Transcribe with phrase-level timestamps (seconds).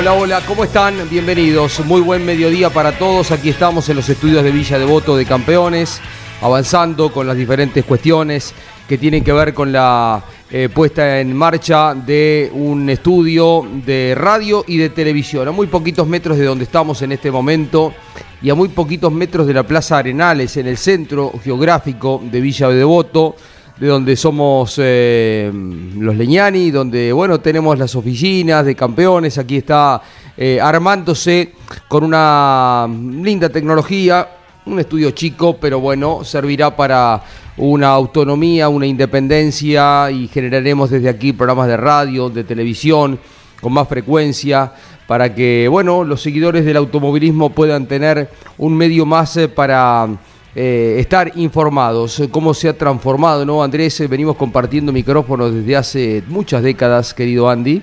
[0.00, 0.94] Hola, hola, ¿cómo están?
[1.10, 1.84] Bienvenidos.
[1.84, 3.32] Muy buen mediodía para todos.
[3.32, 6.00] Aquí estamos en los estudios de Villa Devoto de Campeones,
[6.40, 8.54] avanzando con las diferentes cuestiones
[8.88, 14.64] que tienen que ver con la eh, puesta en marcha de un estudio de radio
[14.66, 15.46] y de televisión.
[15.48, 17.92] A muy poquitos metros de donde estamos en este momento
[18.40, 22.70] y a muy poquitos metros de la Plaza Arenales, en el centro geográfico de Villa
[22.70, 23.36] Devoto
[23.80, 25.50] de donde somos eh,
[25.96, 30.02] los Leñani, donde bueno tenemos las oficinas de campeones, aquí está
[30.36, 31.54] eh, armándose
[31.88, 34.28] con una linda tecnología,
[34.66, 37.22] un estudio chico, pero bueno, servirá para
[37.56, 43.18] una autonomía, una independencia y generaremos desde aquí programas de radio, de televisión,
[43.62, 44.74] con más frecuencia,
[45.06, 50.06] para que bueno, los seguidores del automovilismo puedan tener un medio más eh, para
[50.52, 54.00] eh, estar informados, cómo se ha transformado, ¿no, Andrés?
[54.00, 57.80] Eh, venimos compartiendo micrófonos desde hace muchas décadas, querido Andy.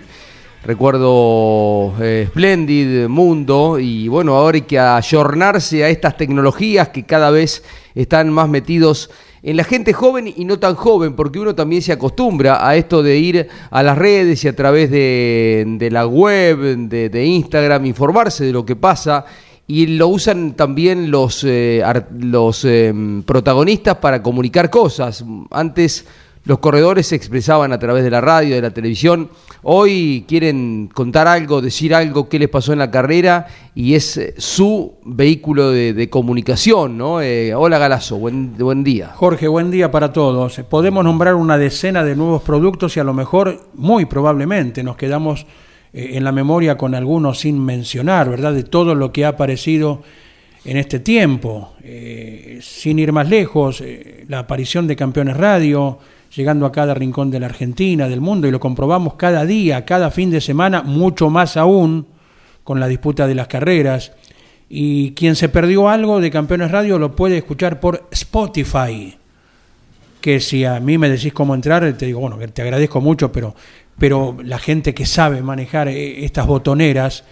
[0.66, 7.31] Recuerdo eh, Splendid, Mundo, y bueno, ahora hay que ayornarse a estas tecnologías que cada
[7.31, 7.63] vez
[7.95, 9.11] están más metidos
[9.44, 13.01] en la gente joven y no tan joven, porque uno también se acostumbra a esto
[13.01, 18.51] de ir a las redes y a través de, la web, de Instagram, informarse de
[18.51, 19.25] lo que pasa
[19.67, 21.83] y lo usan también los, eh,
[22.17, 22.94] los eh,
[23.25, 25.25] protagonistas para comunicar cosas.
[25.51, 26.05] Antes
[26.45, 29.29] los corredores se expresaban a través de la radio, de la televisión.
[29.63, 34.33] Hoy quieren contar algo, decir algo, qué les pasó en la carrera y es eh,
[34.38, 37.16] su vehículo de, comunicación, ¿no?
[37.16, 39.11] hola Galazo, buen, buen día.
[39.16, 40.61] Jorge, buen día para todos.
[40.69, 45.45] Podemos nombrar una decena de nuevos productos y a lo mejor, muy probablemente, nos quedamos
[45.97, 48.53] eh, en la memoria con algunos sin mencionar, ¿verdad?
[48.53, 50.03] De todo lo que ha aparecido
[50.63, 51.74] en este tiempo.
[51.84, 55.97] Eh, sin ir más lejos, eh, la aparición de Campeones Radio,
[56.35, 60.12] llegando a cada rincón de la Argentina, del mundo, y lo comprobamos cada día, cada
[60.12, 62.06] fin de semana, mucho más aún
[62.64, 64.12] con la disputa de las carreras.
[64.69, 69.18] Y quien se perdió algo de Campeones Radio lo puede escuchar por Spotify.
[70.22, 73.56] Que si a mí me decís cómo entrar, te digo, bueno, te agradezco mucho, pero
[73.97, 77.24] pero la gente que sabe manejar eh, estas botoneras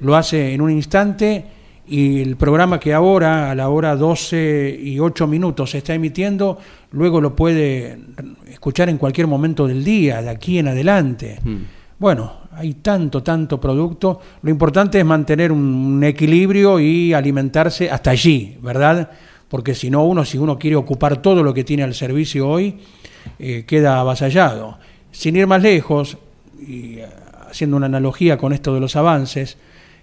[0.00, 1.44] lo hace en un instante
[1.86, 6.58] y el programa que ahora a la hora 12 y 8 minutos se está emitiendo,
[6.92, 7.98] luego lo puede
[8.50, 11.38] escuchar en cualquier momento del día, de aquí en adelante.
[11.44, 11.58] Hmm.
[11.98, 14.20] Bueno, hay tanto, tanto producto.
[14.42, 19.10] Lo importante es mantener un, equilibrio y alimentarse hasta allí, ¿verdad?
[19.48, 22.78] Porque si no, uno, si uno quiere ocupar todo lo que tiene al servicio hoy,
[23.38, 24.78] eh, queda avasallado.
[25.14, 26.18] Sin ir más lejos,
[26.60, 27.06] y eh,
[27.48, 29.56] haciendo una analogía con esto de los avances,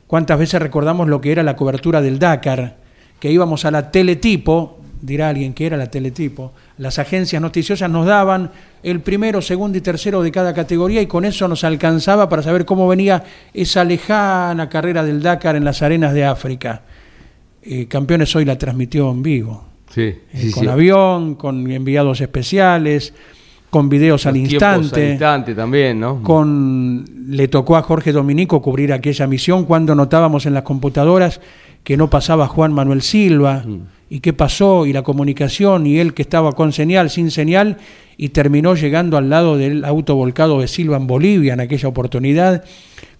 [0.07, 2.77] ¿cuántas veces recordamos lo que era la cobertura del Dakar?
[3.19, 8.05] Que íbamos a la teletipo, dirá alguien que era la teletipo, las agencias noticiosas nos
[8.05, 8.51] daban
[8.83, 12.63] el primero, segundo y tercero de cada categoría y con eso nos alcanzaba para saber
[12.63, 13.23] cómo venía
[13.53, 16.83] esa lejana carrera del Dakar en las arenas de África.
[17.61, 19.65] Eh, Campeones hoy la transmitió en vivo.
[19.93, 23.13] Sí, eh, con avión, con enviados especiales,
[23.71, 25.03] con videos al instante.
[25.06, 26.21] Al instante también, ¿no?
[26.21, 31.41] Con, le tocó a Jorge Dominico cubrir aquella misión cuando notábamos en las computadoras
[31.83, 33.63] que no pasaba Juan Manuel Silva.
[33.65, 33.88] Mm.
[34.09, 37.77] y qué pasó y la comunicación y él que estaba con señal, sin señal
[38.18, 42.63] y terminó llegando al lado del auto volcado de Silva en Bolivia en aquella oportunidad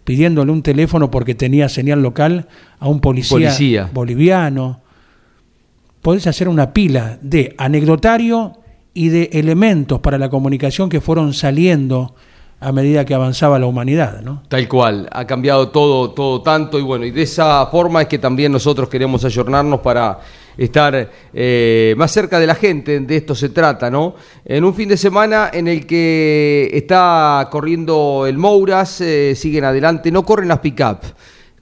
[0.04, 2.48] pidiéndole un teléfono porque tenía señal local
[2.80, 4.82] a un policía, boliviano.
[6.02, 8.58] Podés hacer una pila de anecdotario
[8.94, 12.16] y de elementos para la comunicación que fueron saliendo
[12.60, 14.44] a medida que avanzaba la humanidad, ¿no?
[14.48, 18.20] Tal cual, ha cambiado todo, todo tanto y bueno, y de esa forma es que
[18.20, 20.20] también nosotros queremos ayornarnos para
[20.56, 24.14] estar eh, más cerca de la gente, de esto se trata, ¿no?
[24.46, 30.12] En un fin de semana en el que está corriendo el Mouras, eh, siguen adelante,
[30.12, 31.00] no corren las pick-up,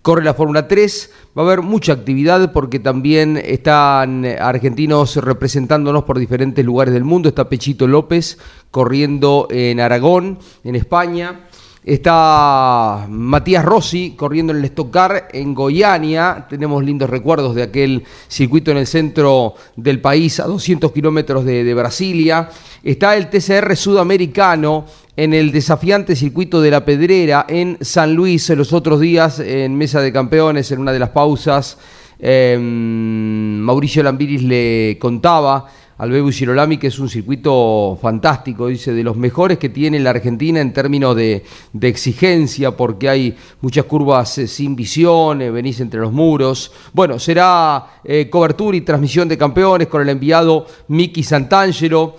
[0.10, 6.18] corre la Fórmula 3, va a haber mucha actividad porque también están argentinos representándonos por
[6.18, 8.40] diferentes lugares del mundo, está Pechito López
[8.72, 11.42] corriendo en Aragón, en España.
[11.84, 14.98] Está Matías Rossi corriendo en el Stock
[15.32, 16.46] en Goiania.
[16.50, 21.74] Tenemos lindos recuerdos de aquel circuito en el centro del país, a 200 kilómetros de,
[21.74, 22.50] Brasilia.
[22.84, 24.86] Está el TCR sudamericano
[25.16, 30.02] en el desafiante circuito de la Pedrera en San Luis los otros días en Mesa
[30.02, 31.78] de Campeones, en una de las pausas.
[32.20, 35.68] Em, Mauricio Lambiris le contaba
[36.00, 40.12] al Bebu Girolami, que es un circuito fantástico, dice, de los mejores que tiene la
[40.12, 41.44] Argentina en términos de,
[41.82, 46.72] exigencia, porque hay muchas curvas eh, sin visión, eh, venís entre los muros.
[46.94, 52.16] Bueno, será eh, cobertura y transmisión de campeones con el enviado Miki Santangelo.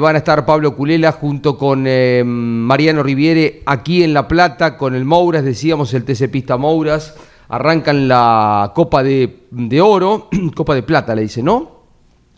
[0.00, 1.82] van a estar Pablo Culela junto con
[2.66, 7.14] Mariano Riviere aquí en La Plata con el Mouras, decíamos el TC Pista Mouras.
[7.48, 11.73] Arrancan la Copa de, de Oro, Copa de Plata le dice, ¿no?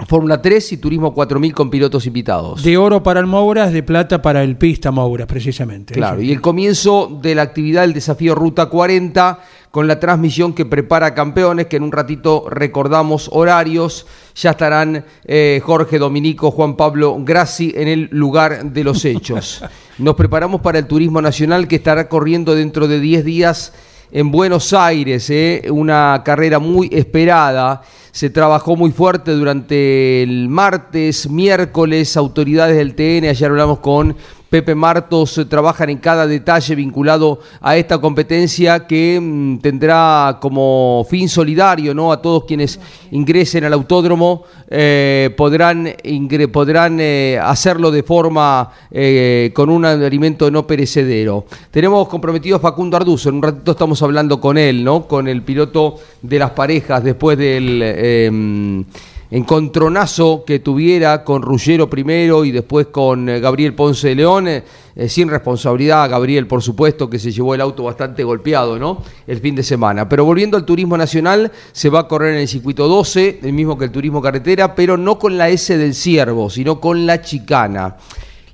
[0.05, 2.63] Fórmula 3 y Turismo 4000 con pilotos invitados.
[2.63, 5.95] De oro para el Mouras, de plata para el Pista Mouras, precisamente.
[5.95, 9.41] Claro, y el comienzo de la actividad del desafío Ruta 40
[9.71, 14.07] con la transmisión que prepara campeones, que en un ratito recordamos horarios.
[14.35, 19.63] Ya estarán eh, Jorge Dominico, Juan Pablo Grassi en el lugar de los hechos.
[19.99, 23.73] Nos preparamos para el Turismo Nacional que estará corriendo dentro de 10 días
[24.11, 27.83] en Buenos Aires, eh, una carrera muy esperada.
[28.13, 34.17] Se trabajó muy fuerte durante el martes, miércoles, autoridades del TN, ayer hablamos con
[34.49, 41.29] Pepe Martos, trabajan en cada detalle vinculado a esta competencia que mm, tendrá como fin
[41.29, 42.13] solidario ¿no?
[42.13, 42.79] a todos quienes
[43.11, 45.89] ingresen al autódromo, eh, podrán,
[46.53, 51.47] podrán eh, hacerlo de forma eh, con un alimento no perecedero.
[51.73, 55.09] Tenemos comprometido a Facundo Arduzo, en un ratito estamos hablando con él, ¿no?
[55.09, 58.87] con el piloto de las parejas después del
[59.31, 64.65] encontronazo que tuviera con Ruggero primero y después con eh, Gabriel Ponce de León, eh,
[64.95, 69.03] eh, sin responsabilidad, Gabriel por supuesto que se llevó el auto bastante golpeado, ¿no?
[69.27, 70.09] El fin de semana.
[70.09, 73.77] Pero volviendo al turismo nacional, se va a correr en el circuito 12, el mismo
[73.77, 77.97] que el turismo carretera, pero no con la S del Ciervo, sino con la chicana.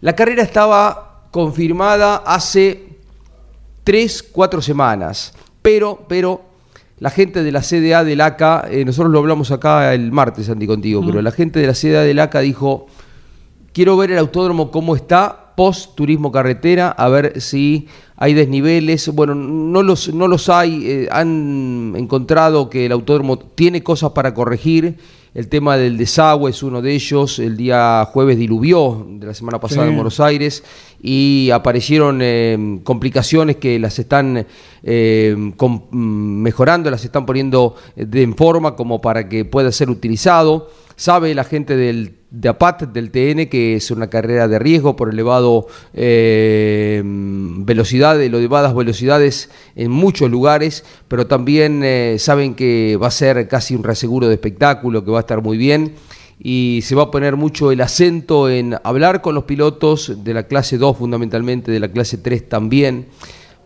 [0.00, 2.88] La carrera estaba confirmada hace
[3.84, 6.51] tres, cuatro semanas, pero, pero
[6.98, 10.66] la gente de la CDA del ACA, eh, nosotros lo hablamos acá el martes, Andy,
[10.66, 12.86] contigo, pero la gente de la CDA del ACA dijo,
[13.72, 19.08] quiero ver el autódromo cómo está post turismo carretera, a ver si hay desniveles.
[19.08, 24.34] Bueno, no los, no los hay, eh, han encontrado que el autódromo tiene cosas para
[24.34, 24.98] corregir.
[25.34, 27.38] El tema del desagüe es uno de ellos.
[27.38, 30.62] El día jueves diluvió de la semana pasada en Buenos Aires
[31.02, 34.46] y aparecieron eh, complicaciones que las están
[34.82, 35.96] eh, mm,
[36.42, 40.68] mejorando, las están poniendo en forma como para que pueda ser utilizado.
[40.96, 45.10] Sabe la gente del, de APAT, del TN, que es una carrera de riesgo por
[45.10, 53.10] elevado eh, velocidad, elevadas velocidades en muchos lugares, pero también eh, saben que va a
[53.10, 55.94] ser casi un reaseguro de espectáculo, que va a estar muy bien
[56.44, 60.48] y se va a poner mucho el acento en hablar con los pilotos de la
[60.48, 63.06] clase 2 fundamentalmente, de la clase 3 también,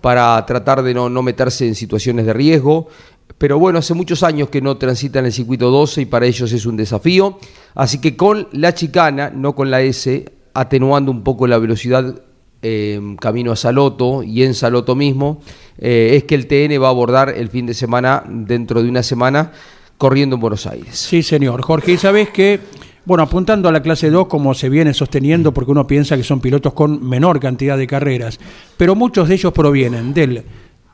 [0.03, 2.89] para tratar de no, no meterse en situaciones de riesgo.
[3.39, 6.65] Pero bueno, hace muchos años que no transitan el circuito 12 y para ellos es
[6.65, 7.39] un desafío.
[7.75, 10.25] Así que con la chicana, no con la S,
[10.55, 12.23] atenuando un poco la velocidad
[12.63, 15.43] eh, camino a Saloto y en Saloto mismo,
[15.79, 19.03] eh, es que el TN va a abordar el fin de semana, dentro de una
[19.03, 19.53] semana,
[19.99, 20.97] corriendo en Buenos Aires.
[20.97, 21.61] Sí, señor.
[21.61, 22.59] Jorge, y sabes que,
[23.05, 26.41] bueno, apuntando a la clase 2, como se viene sosteniendo, porque uno piensa que son
[26.41, 28.41] pilotos con menor cantidad de carreras,
[28.79, 30.43] pero muchos de ellos provienen del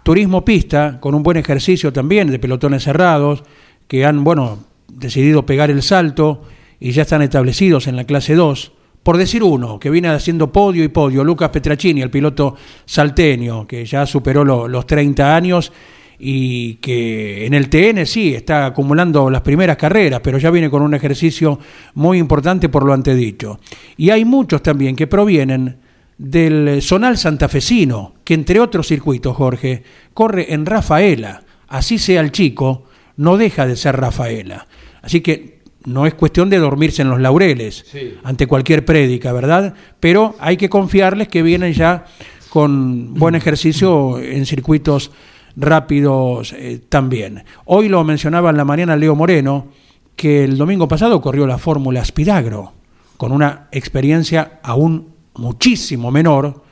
[0.02, 3.44] turismo pista, con un buen ejercicio también de pelotones cerrados,
[3.86, 6.42] que han, bueno, decidido pegar el salto
[6.80, 8.72] y ya están establecidos en la clase 2.
[9.02, 12.54] Por decir uno, que viene haciendo podio y podio, Lucas Petracini, el piloto
[12.84, 15.72] salteño, que ya superó los 30 años
[16.18, 20.82] y que en el TN sí está acumulando las primeras carreras, pero ya viene con
[20.82, 21.58] un ejercicio
[21.94, 23.58] muy importante por lo antedicho.
[23.96, 25.78] Y hay muchos también que provienen
[26.18, 29.82] del zonal santafesino, que entre otros circuitos, Jorge,
[30.14, 31.42] corre en Rafaela.
[31.68, 32.84] Así sea el chico,
[33.16, 34.66] no deja de ser Rafaela.
[35.02, 37.86] Así que no es cuestión de dormirse en los laureles
[38.22, 39.74] ante cualquier prédica, ¿verdad?
[40.00, 42.04] Pero hay que confiarles que vienen ya
[42.50, 45.10] con buen ejercicio en circuitos
[45.56, 47.44] rápidos eh, también.
[47.64, 49.68] Hoy lo mencionaba en la mañana Leo Moreno,
[50.16, 52.72] que el domingo pasado corrió la Fórmula Spidagro,
[53.16, 56.62] con una experiencia aún muchísimo menor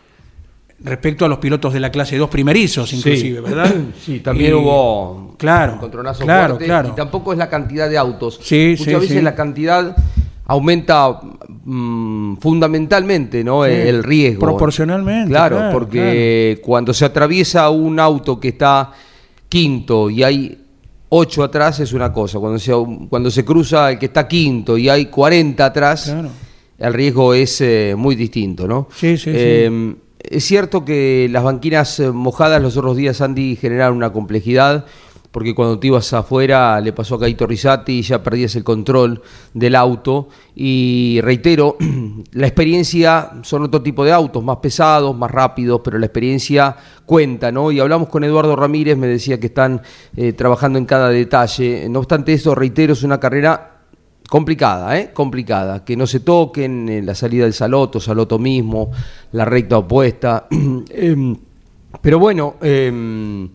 [0.82, 3.74] respecto a los pilotos de la clase 2 primerizos, inclusive, ¿verdad?
[4.04, 5.78] Sí, también hubo claro,
[6.18, 6.88] claro, claro.
[6.88, 8.40] y tampoco es la cantidad de autos.
[8.42, 9.94] Sí, Muchas veces la cantidad
[10.46, 11.20] aumenta
[11.64, 13.64] mm, fundamentalmente ¿no?
[13.64, 14.40] el riesgo.
[14.40, 15.30] Proporcionalmente.
[15.30, 18.90] Claro, porque cuando se atraviesa un auto que está
[19.48, 20.58] quinto y hay
[21.10, 22.38] ocho atrás es una cosa.
[22.38, 22.72] Cuando se,
[23.08, 26.14] cuando se cruza el que está quinto y hay 40 atrás,
[26.80, 28.66] el riesgo es eh, muy distinto.
[28.66, 28.88] ¿no?
[28.92, 29.36] Sí, sí, sí.
[29.36, 34.86] Em, es cierto que las banquinas eh, mojadas los otros días, Andy, generan una complejidad
[35.30, 39.22] porque cuando te ibas afuera le pasó a Caito Rizati y ya perdías el control
[39.54, 40.28] del auto.
[40.56, 41.76] Y reitero,
[42.32, 47.52] la experiencia son otro tipo de autos, más pesados, más rápidos, pero la experiencia cuenta,
[47.52, 47.70] ¿no?
[47.70, 49.82] Y hablamos con Eduardo Ramírez, me decía que están
[50.16, 51.88] eh, trabajando en cada detalle.
[51.88, 53.79] No obstante eso, reitero, es una carrera
[54.30, 55.10] complicada, ¿eh?
[55.12, 55.84] Complicada.
[55.84, 58.90] Que no se toquen en la salida del Saloto, Saloto mismo,
[59.32, 60.46] la recta opuesta.
[60.90, 61.36] Em,
[62.00, 63.48] pero bueno, eh,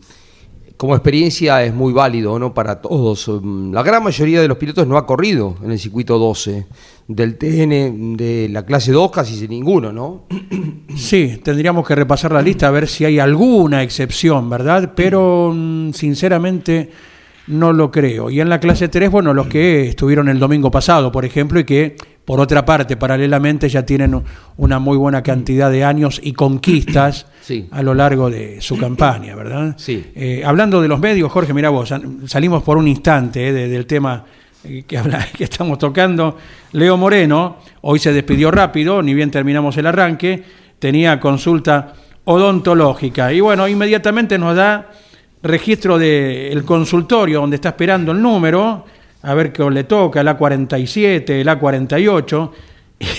[0.77, 2.53] como experiencia es muy válido ¿no?
[2.53, 3.27] para todos.
[3.27, 6.67] Mm, la gran mayoría de los pilotos no ha corrido en el circuito 12
[7.07, 10.23] del TN, de la clase 2 casi sin ninguno, ¿no?
[10.95, 14.93] Sí, tendríamos que repasar la lista a ver si hay alguna excepción, ¿verdad?
[14.95, 16.89] Pero mm, sinceramente
[17.47, 18.29] no lo creo.
[18.29, 21.63] Y en la clase 3, bueno, los que estuvieron el domingo pasado, por ejemplo, y
[21.63, 24.19] que por otra parte, paralelamente, ya tienen
[24.57, 27.27] una muy buena cantidad de años y conquistas
[27.71, 29.75] a lo largo de su campaña, ¿verdad?
[29.77, 30.11] Sí.
[30.15, 31.93] Eh, hablando de los medios, Jorge, mira vos,
[32.25, 34.25] salimos por un instante eh, del tema
[34.63, 36.37] eh, que, habla, que estamos tocando.
[36.71, 40.43] Leo Moreno, hoy se despidió rápido, ni bien terminamos el arranque,
[40.79, 43.31] tenía consulta odontológica.
[43.31, 44.89] Y bueno, inmediatamente nos da
[45.45, 48.85] registro del consultorio donde está esperando el número
[49.25, 52.51] a ver qué le toca, el A47, el A48,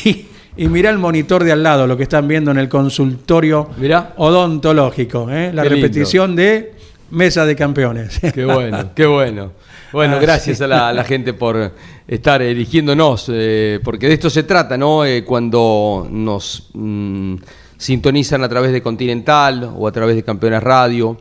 [0.04, 3.70] y, y mira el monitor de al lado, lo que están viendo en el consultorio
[4.16, 5.52] odontológico, ¿eh?
[5.52, 6.74] la repetición de
[7.10, 8.20] Mesa de Campeones.
[8.32, 9.52] Qué bueno, qué bueno.
[9.92, 11.72] Bueno, gracias a la, gente por
[12.06, 15.04] estar eligiéndonos, eh, porque de esto se trata, ¿no?
[15.04, 17.36] Eh, cuando nos mm,
[17.76, 21.16] sintonizan a través de Continental o a través de Campeones Radio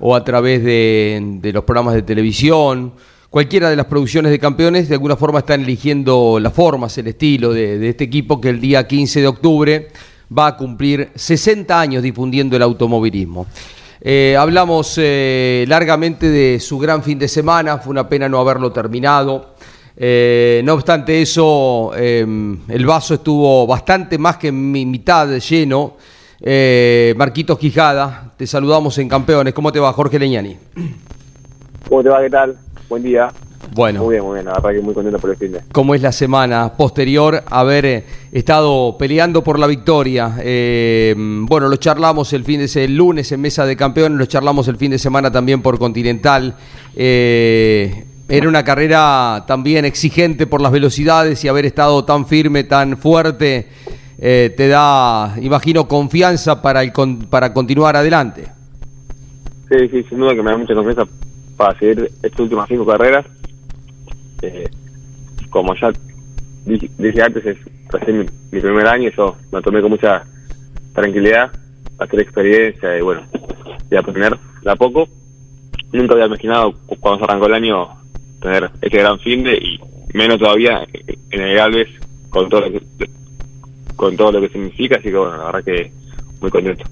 [0.00, 2.92] o a través de, los programas de televisión
[3.30, 7.52] cualquiera de las producciones de campeones de alguna forma están eligiendo las formas, el estilo
[7.52, 9.88] de, este equipo que el día 15 de octubre
[10.36, 13.46] va a cumplir 60 años difundiendo el automovilismo.
[14.00, 18.72] Eh, hablamos eh, largamente de su gran fin de semana, fue una pena no haberlo
[18.72, 19.54] terminado.
[19.96, 25.96] Eh, no obstante eso, el vaso estuvo bastante más que mi mitad lleno.
[27.16, 29.54] Marquitos Quijada, te saludamos en Campeones.
[29.54, 30.56] ¿Cómo te va, Jorge Leñani?
[31.88, 32.20] ¿Cómo te va?
[32.20, 32.56] ¿Qué tal?
[32.88, 33.28] Buen día.
[33.74, 34.04] Bueno.
[34.04, 34.46] Muy bien, muy bien.
[34.46, 35.60] La verdad que muy contento por el fin de.
[35.72, 40.36] ¿Cómo es la semana posterior a haber eh, estado peleando por la victoria?
[40.40, 44.68] Eh, bueno, lo charlamos el fin de el lunes en Mesa de Campeones, lo charlamos
[44.68, 46.54] el fin de semana también por Continental.
[46.94, 52.98] Eh, era una carrera también exigente por las velocidades y haber estado tan firme, tan
[52.98, 53.68] fuerte,
[54.18, 56.92] te da, imagino, confianza para, el,
[57.28, 58.46] para continuar adelante.
[59.68, 61.06] Sí, sí, sin duda que me da mucha confianza
[61.56, 63.26] para seguir estas últimas cinco carreras.
[64.42, 64.68] Eh,
[65.50, 65.90] como ya
[66.66, 67.58] dije, antes, es
[68.08, 70.24] mi, primer año, yo me tomé con mucha
[70.94, 71.50] tranquilidad,
[71.98, 73.22] hacer experiencia y bueno,
[73.90, 75.08] y aprender de a poco.
[75.92, 77.88] Nunca había imaginado cuando se arrancó el año
[78.40, 79.80] tener este gran fin de y
[80.14, 80.86] menos todavía
[81.30, 81.88] en el Galvez
[82.30, 82.82] con todo lo que,
[83.96, 85.90] con todo lo que significa, así que bueno, la verdad que
[86.40, 86.84] muy contento.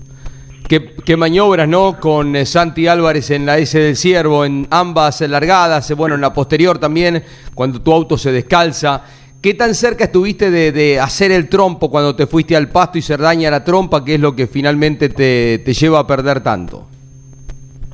[0.67, 2.01] Qué, maniobras, ¿no?
[2.01, 6.23] Con eh, Santi Álvarez en la S del Ciervo, en ambas largadas, eh, bueno, en
[6.23, 7.23] la posterior también,
[7.55, 9.05] cuando tu auto se descalza.
[9.43, 13.15] ¿Qué tan cerca estuviste de, hacer el trompo cuando te fuiste al pasto y se
[13.19, 16.89] daña la trompa, que es lo que finalmente te, lleva a perder tanto?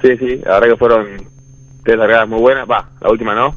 [0.01, 1.07] Sí, sí, la verdad que fueron
[1.83, 2.71] tres largadas muy buenas.
[2.71, 3.57] Va, la última no.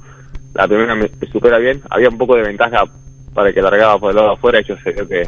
[0.56, 1.84] La primera me, supera bien.
[1.92, 2.84] Había un poco de ventaja
[3.34, 4.62] para que largaba por el lado de afuera.
[4.62, 5.28] Yo sé que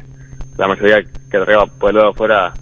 [0.58, 2.54] la mayoría que largaba por el lado de afuera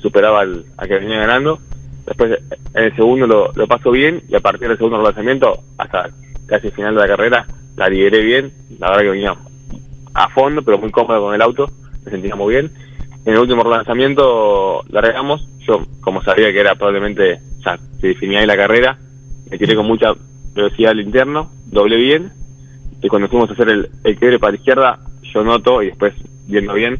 [0.00, 1.58] superaba al, a que venía ganando.
[2.06, 2.38] después
[2.74, 6.10] en el segundo lo, lo paso bien y a partir del segundo lanzamiento hasta
[6.46, 7.46] casi el final de la carrera
[7.76, 9.36] la liberé bien, la verdad que venía
[10.14, 11.70] a fondo pero muy cómodo con el auto,
[12.04, 12.70] me sentía muy bien.
[13.24, 18.46] En el último lanzamiento largamos, yo como sabía que era probablemente, ya se definía ahí
[18.46, 18.98] la carrera,
[19.50, 20.12] me tiré con mucha
[20.54, 22.32] velocidad al interno, doblé bien
[23.02, 26.14] y cuando fuimos a hacer el, el quiebre para la izquierda, yo noto y después
[26.46, 26.98] viendo bien,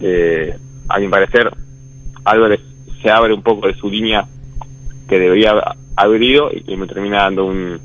[0.00, 0.56] eh,
[0.88, 1.50] a mi parecer,
[2.24, 2.60] Álvarez
[3.02, 4.24] se abre un poco de su línea
[5.08, 5.54] que debería
[5.96, 7.80] haber ido y, me termina dando un,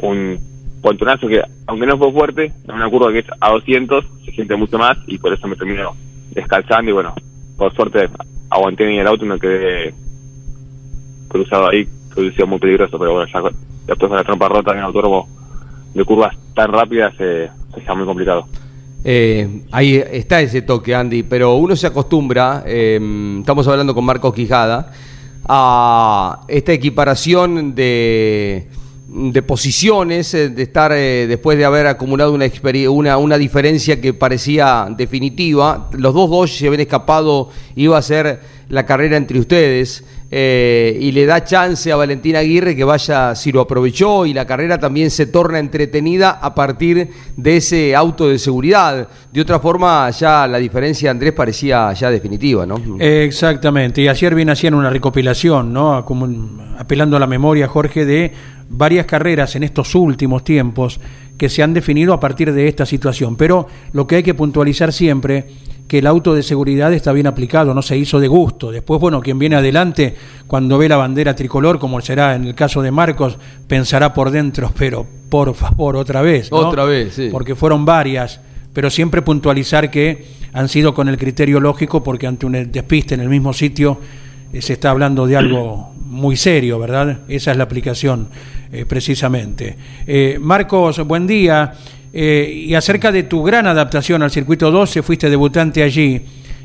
[0.00, 0.38] un
[0.82, 4.54] pontonazo que, aunque no fue fuerte, en una curva que es a 200, se siente
[4.54, 5.96] mucho más y por eso me termino
[6.30, 7.14] descalzando y bueno,
[7.56, 8.08] por suerte
[8.50, 9.94] aguanté en el auto y no quedé
[11.28, 13.42] cruzado ahí, que hubiera sido muy peligroso, pero bueno, ya
[13.86, 15.28] después de la trompa rota en el autódromo
[15.98, 18.46] de curvas tan rápidas se está muy complicado.
[19.04, 22.98] Eh, ahí está ese toque, Andy, pero uno se acostumbra, eh,
[23.38, 24.92] estamos hablando con Marcos Quijada,
[25.46, 28.68] a esta equiparación de,
[29.08, 32.46] de posiciones, eh, de estar eh, después de haber acumulado una,
[32.90, 35.88] una, una diferencia que parecía definitiva.
[35.92, 40.04] Los dos dos se habían escapado, iba a ser la carrera entre ustedes.
[40.30, 44.46] Eh, y le da chance a Valentín Aguirre que vaya, si lo aprovechó, y la
[44.46, 49.08] carrera también se torna entretenida a partir de ese auto de seguridad.
[49.32, 52.78] De otra forma, ya la diferencia, Andrés, parecía ya definitiva, ¿no?
[52.98, 56.04] Exactamente, y ayer bien hacían una recopilación, ¿no?
[56.04, 56.28] Como
[56.78, 58.32] apelando a la memoria, Jorge, de
[58.68, 61.00] varias carreras en estos últimos tiempos
[61.38, 63.36] que se han definido a partir de esta situación.
[63.36, 65.46] Pero lo que hay que puntualizar siempre
[65.88, 68.70] que el auto de seguridad está bien aplicado, no se hizo de gusto.
[68.70, 70.14] Después, bueno, quien viene adelante,
[70.46, 74.70] cuando ve la bandera tricolor, como será en el caso de Marcos, pensará por dentro,
[74.78, 76.48] pero por favor, otra vez.
[76.52, 77.30] Otra vez, sí.
[77.32, 78.40] Porque fueron varias,
[78.74, 83.20] pero siempre puntualizar que han sido con el criterio lógico, porque ante un despiste en
[83.20, 83.98] el mismo sitio
[84.52, 87.20] eh, se está hablando de algo muy serio, ¿verdad?
[87.28, 88.28] Esa es la aplicación,
[88.72, 89.76] eh, precisamente.
[90.06, 91.72] Eh, Marcos, buen día.
[92.12, 96.20] Eh, y acerca de tu gran adaptación al circuito 12, fuiste debutante allí.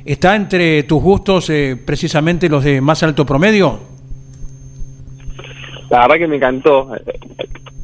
[0.06, 3.80] ¿Está entre tus gustos eh, precisamente los de más alto promedio?
[5.90, 6.92] La verdad que me encantó.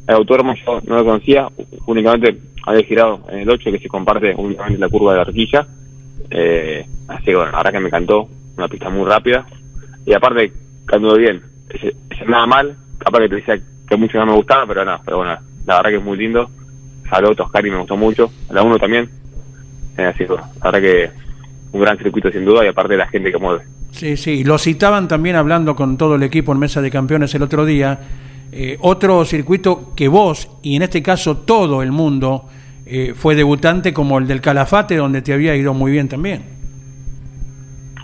[0.06, 1.48] El autódromo yo no lo conocía,
[1.86, 5.66] únicamente había girado en el 8 que se comparte únicamente la curva de la.
[6.30, 9.46] Eh, así que bueno, la verdad que me encantó, una pista muy rápida.
[10.04, 10.52] Y aparte,
[10.86, 11.42] cantó bien.
[12.26, 15.38] Nada mal, capaz que te decía que mucho no me gustaba, pero no, pero bueno,
[15.66, 16.50] la verdad que es muy lindo
[17.10, 19.10] Salud, Oscari me gustó mucho, la 1 también.
[19.98, 21.10] Eh, así que, la verdad que
[21.72, 23.64] un gran circuito sin duda y aparte de la gente que mueve.
[23.92, 27.42] Sí, sí, lo citaban también hablando con todo el equipo en Mesa de Campeones el
[27.42, 27.98] otro día.
[28.52, 32.48] Eh, otro circuito que vos, y en este caso todo el mundo,
[32.86, 36.42] eh, fue debutante como el del Calafate, donde te había ido muy bien también.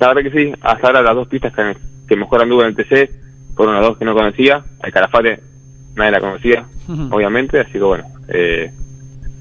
[0.00, 1.76] La verdad que sí, hasta ahora las dos pistas que,
[2.08, 3.10] que mejor en el TC
[3.54, 4.62] fueron las dos que no conocía.
[4.82, 5.40] El Calafate
[5.96, 6.64] nadie la conocía,
[7.10, 8.70] obviamente, así que bueno, eh,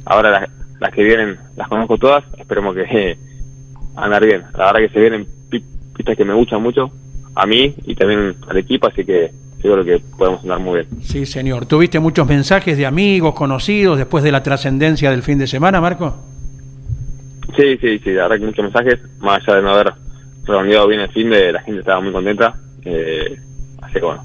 [0.05, 0.47] Ahora
[0.79, 3.17] las, que vienen las conozco todas, esperemos que eh,
[3.95, 4.43] andar bien.
[4.57, 6.91] La verdad que se vienen pistas que me gustan mucho
[7.35, 10.87] a mí y también al equipo, así que seguro que podemos andar muy bien.
[11.01, 11.65] Sí, señor.
[11.65, 16.15] ¿Tuviste muchos mensajes de amigos, conocidos, después de la trascendencia del fin de semana, Marco?
[17.55, 19.93] Sí, sí, sí, la verdad que muchos mensajes, más allá de no haber
[20.43, 23.39] reunido bien el fin de, la gente estaba muy contenta, eh,
[23.81, 24.23] así que bueno,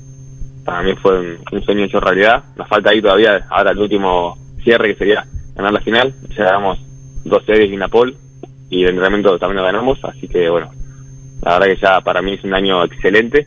[0.64, 4.88] para mí fue un, sueño hecho realidad, nos falta ahí todavía, ahora el último cierre
[4.88, 6.14] que sería ganar la final.
[6.36, 6.78] Ya ganamos
[7.24, 8.16] dos series y Napol
[8.70, 10.70] y el entrenamiento también lo ganamos, así que bueno,
[11.42, 13.46] la verdad que ya para mí es un año excelente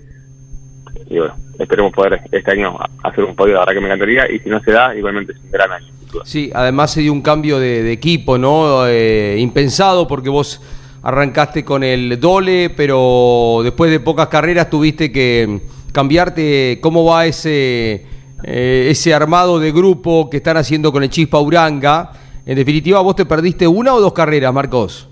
[1.09, 4.39] y bueno, esperemos poder este año hacer un podio, la verdad que me encantaría y
[4.39, 5.87] si no se da, igualmente es un gran año.
[6.25, 8.85] Sí, además se dio un cambio de, equipo, ¿no?
[8.87, 10.61] Eh, impensado porque vos
[11.01, 15.61] arrancaste con el Dole, pero después de pocas carreras tuviste que
[15.91, 16.79] cambiarte.
[16.81, 18.05] ¿Cómo va ese
[18.43, 22.11] eh, ese armado de grupo que están haciendo con el Chispa Uranga.
[22.45, 25.09] En definitiva, vos te perdiste una o dos carreras, Marcos.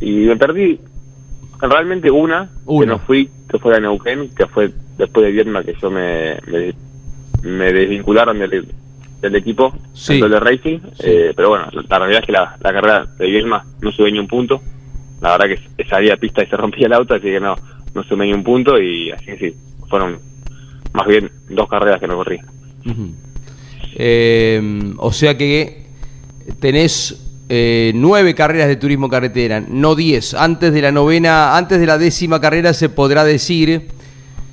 [0.00, 0.80] Y me perdí
[1.60, 5.74] realmente una, que no fui, que fue a Neuquén, que fue después de Vierna que
[5.80, 6.36] yo me,
[7.42, 8.66] me, desvincularon del,
[9.20, 9.72] del equipo,
[10.08, 10.78] del de Racing.
[11.00, 14.26] Eh, pero bueno, la, realidad es que la, carrera de Vierna no sube ni un
[14.26, 14.60] punto.
[15.20, 17.54] La verdad que salía a pista y se rompía el auto, así que no,
[17.94, 19.54] no sube ni un punto y así que sí,
[19.88, 20.18] fueron
[20.92, 22.38] más bien dos carreras que no corrí.
[23.94, 25.86] Eh, o sea que
[26.58, 30.34] tenés eh, nueve carreras de turismo carretera, no diez.
[30.34, 33.88] Antes de la novena, antes de la décima carrera se podrá decir,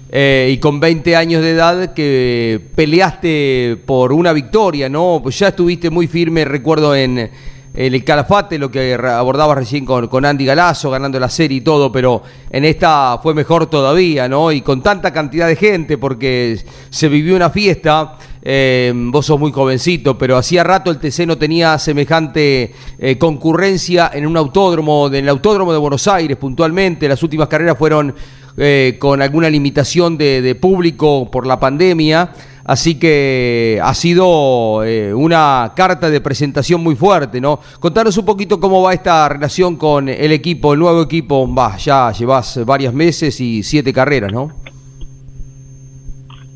[0.10, 5.20] eh, y con 20 años de edad, que peleaste por una victoria, ¿no?
[5.22, 7.30] Pues ya estuviste muy firme, recuerdo, en,
[7.78, 11.92] el Calafate, lo que abordaba recién con, con Andy Galazo, ganando la serie y todo,
[11.92, 14.52] pero en esta fue mejor todavía, ¿no?
[14.52, 16.60] Y con tanta cantidad de gente, porque
[16.90, 18.18] se vivió una fiesta.
[18.50, 24.10] Eh, vos sos muy jovencito, pero hacía rato el TC no tenía semejante eh, concurrencia
[24.14, 27.08] en un autódromo, en el autódromo de Buenos Aires puntualmente.
[27.08, 28.16] Las últimas carreras fueron
[28.56, 32.32] eh, con alguna limitación de público por la pandemia.
[32.68, 37.62] Así que ha sido eh, una carta de presentación muy fuerte, ¿no?
[37.80, 41.50] Contanos un poquito cómo va esta relación con el equipo, el nuevo equipo.
[41.78, 44.52] Ya llevas varios meses y siete carreras, ¿no?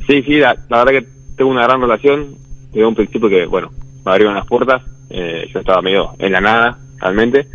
[0.06, 2.36] Sí, sí, la, la verdad que tengo una gran relación.
[2.74, 3.72] Desde un principio que, bueno,
[4.04, 4.84] me abrieron las puertas.
[5.10, 7.48] Eh, yo estaba medio en la nada, realmente.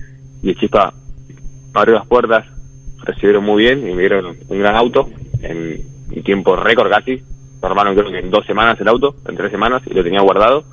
[0.42, 0.94] Y el Chispa
[1.74, 2.46] me abrió las puertas,
[3.04, 5.10] recibieron muy bien y me dieron un gran auto
[5.42, 5.84] en
[6.24, 7.22] tiempo récord casi
[7.62, 10.64] armaron creo que en dos semanas el auto, en tres semanas, y lo tenía guardado.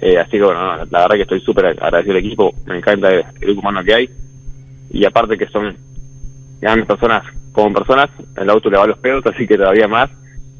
[0.00, 3.24] Eh, así que bueno, la verdad que estoy súper agradecido al equipo, me encanta el,
[3.40, 4.10] grupo humano que hay.
[4.90, 5.76] Y aparte que son
[6.60, 10.10] grandes personas como personas, el auto le va a los pedos, así que todavía más.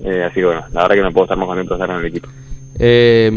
[0.01, 2.01] Eh, así que bueno, la verdad que no puedo estar más contento de estar en
[2.01, 2.29] el equipo.
[2.81, 3.31] Eh,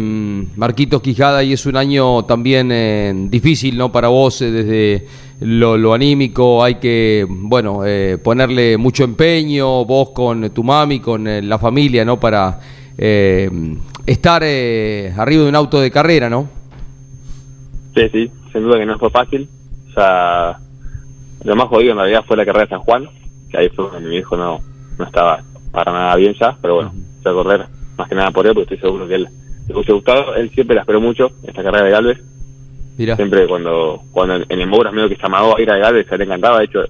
[0.56, 3.92] Marquitos Quijada, y es un año también eh, difícil ¿no?
[3.92, 5.08] para vos desde
[5.42, 11.60] lo, anímico, hay que bueno eh, ponerle mucho empeño, vos con tu mami, con la
[11.60, 12.20] familia, ¿no?
[12.20, 12.60] para
[14.06, 16.48] estar arriba de un auto de carrera, ¿no?
[17.96, 19.50] Sí, sí, sin duda que no fue fácil.
[19.90, 20.58] O sea,
[21.44, 23.08] lo más jodido en realidad fue la carrera de San Juan,
[23.50, 24.62] que ahí fue donde mi hijo no,
[24.98, 27.66] no estaba para nada bien ya, pero bueno, correr
[27.98, 29.28] más que nada por él, porque estoy seguro que él
[29.68, 30.36] le hubiese gustado.
[30.36, 32.20] Él siempre la esperó mucho, esta carrera de Galvez.
[33.16, 36.18] Siempre cuando cuando en el Mouras medio que se amagó a ir a Galvez, se
[36.18, 36.60] le encantaba.
[36.60, 36.84] De hecho,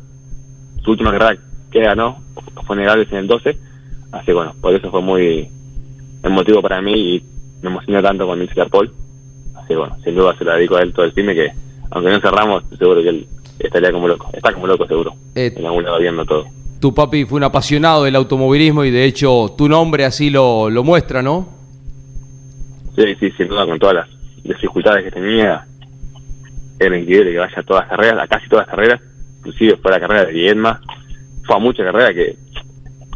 [0.83, 2.21] su última carrera que ganó
[2.65, 3.57] fue en Galvez en el 12.
[4.11, 5.47] Así bueno, por eso fue muy
[6.23, 7.23] emotivo para mí y
[7.61, 8.69] me emocionó tanto con Mr.
[8.69, 8.91] Paul.
[9.55, 11.51] Así bueno, sin duda se lo dedico a él todo el cine que,
[11.91, 13.27] aunque no cerramos, seguro que él
[13.59, 14.29] estaría como loco.
[14.33, 15.13] Está como loco seguro.
[15.35, 16.45] Eh, en algún lado viendo todo
[16.81, 20.83] tu papi fue un apasionado del automovilismo y de hecho tu nombre así lo, lo
[20.83, 21.47] muestra, ¿no?
[22.95, 24.09] Sí, sí, sin duda, con todas las
[24.43, 25.65] dificultades que tenía,
[26.81, 29.01] era increíble que vaya a todas las carreras, a casi todas las carreras,
[29.37, 30.81] inclusive fue la carrera de Viedma,
[31.43, 32.35] fue a muchas carreras que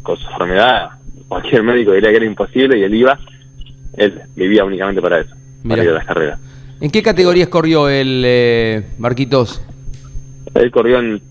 [0.04, 0.92] con su enfermedad
[1.28, 3.18] cualquier médico diría que era imposible y él iba,
[3.98, 5.36] él vivía únicamente para eso,
[5.68, 6.40] para ir a las carreras.
[6.82, 9.62] ¿En qué categorías corrió el eh, Marquitos?
[10.54, 11.22] Él corrió en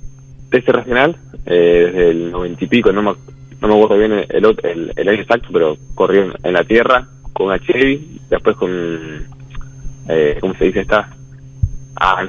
[0.51, 1.16] este regional,
[1.47, 3.12] eh, desde el noventa y pico, no me,
[3.61, 7.47] no me acuerdo bien el, el, el, año exacto, pero corrió en, la tierra con
[7.47, 9.27] una Chevy, después con,
[10.09, 11.11] eh, ¿cómo se dice esta?
[11.96, 12.26] Ah,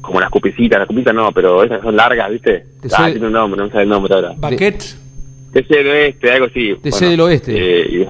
[0.00, 2.64] como las cupicitas, las cupicitas no, pero esas son largas, ¿viste?
[2.96, 4.32] Ah, tiene un nombre, no sé el nombre ahora.
[4.36, 4.82] ¿Baquet?
[5.52, 6.74] TC del Oeste, algo así.
[6.82, 7.52] TC del Oeste.
[7.54, 8.08] Eh,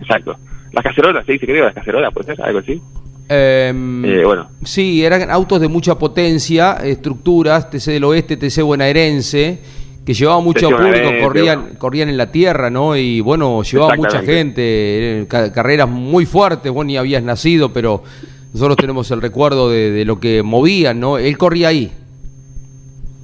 [0.00, 0.36] exacto.
[0.72, 2.80] Las cacerolas, se dice creo, las cacerolas, puede ser, algo así.
[3.28, 4.48] Em, eh, bueno.
[4.64, 9.58] Sí, eran autos de mucha potencia, estructuras, TC del Oeste, TC bonaerense,
[10.04, 12.96] que llevaba mucho público, corrían, corrían en la tierra, ¿no?
[12.96, 18.02] Y bueno, llevaba mucha gente, carreras muy fuertes, vos ni habías nacido, pero
[18.52, 21.18] nosotros tenemos el recuerdo de, lo que movían, ¿no?
[21.18, 21.92] Él corría ahí.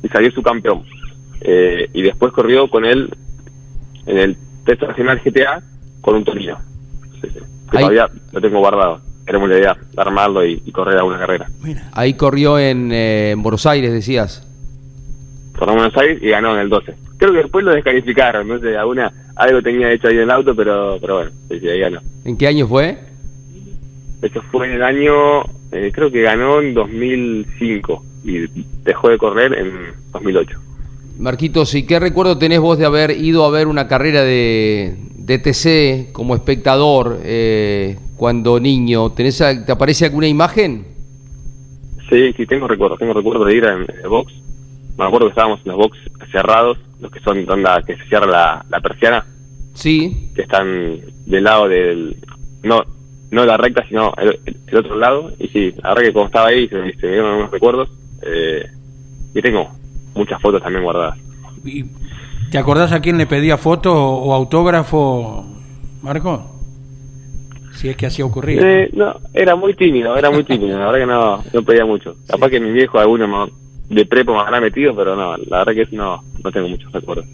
[0.03, 0.85] Y salió su campeón.
[1.41, 3.11] Eh, y después corrió con él
[4.07, 5.63] en el test nacional GTA
[6.01, 6.59] con un Torino.
[7.21, 11.47] Que todavía lo tengo guardado queremos la idea de armarlo y, correr a una carrera.
[11.93, 14.47] Ahí corrió en, eh, en, Buenos Aires, decías.
[15.59, 16.95] Corrió en Buenos Aires y ganó en el 12.
[17.19, 20.55] Creo que después lo descalificaron, no sé, alguna, algo tenía hecho ahí en el auto,
[20.55, 22.01] pero, pero bueno, sí, ahí ganó.
[22.25, 22.99] ¿En qué año fue?
[24.23, 28.47] Eso fue en el año, eh, creo que ganó en 2005 y
[28.83, 29.73] dejó de correr en
[30.13, 30.59] 2008.
[31.19, 35.39] Marquitos, ¿y qué recuerdo tenés vos de haber ido a ver una carrera de, de
[35.39, 37.19] TC como espectador?
[37.23, 39.11] Eh, cuando niño?
[39.13, 40.87] ¿Tenés, ¿Te aparece alguna imagen?
[42.09, 42.99] Sí, sí, tengo recuerdos.
[42.99, 44.33] Tengo recuerdos de ir en el box.
[44.99, 45.99] Me acuerdo que estábamos en los box
[46.33, 49.25] cerrados, los que son donde que se cierra la, persiana.
[49.75, 50.31] Sí.
[50.35, 52.17] Que están del lado del.
[52.63, 52.83] No
[53.31, 55.33] no la recta, sino el, otro lado.
[55.39, 57.89] Y sí, la verdad que como estaba ahí se, me dieron algunos recuerdos.
[58.23, 58.65] Eh,
[59.35, 59.69] y tengo
[60.15, 61.19] muchas fotos también guardadas.
[62.51, 65.45] ¿Te acordás a quién le pedía foto o autógrafo,
[66.03, 66.53] Marco?
[67.73, 68.63] Si es que así ocurría.
[68.63, 72.17] Eh, no, era muy tímido, era muy tímido, la verdad que no, no pedía mucho.
[72.27, 73.49] Capaz que mi viejo alguno
[73.91, 77.27] de prepo me habrá metido, pero no, la verdad que no, no tengo muchos recuerdos.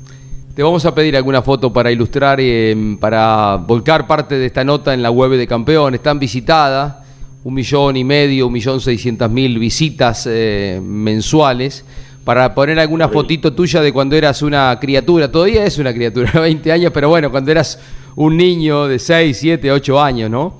[0.55, 4.93] Te vamos a pedir alguna foto para ilustrar, eh, para volcar parte de esta nota
[4.93, 5.95] en la web de campeón.
[5.95, 6.97] Están visitadas,
[7.43, 11.87] un millón y medio, un millón seiscientas mil visitas eh, mensuales.
[12.25, 16.71] Para poner alguna fotito tuya de cuando eras una criatura, todavía es una criatura, 20
[16.71, 17.81] años, pero bueno, cuando eras
[18.15, 20.59] un niño de 6, 7, 8 años, ¿no?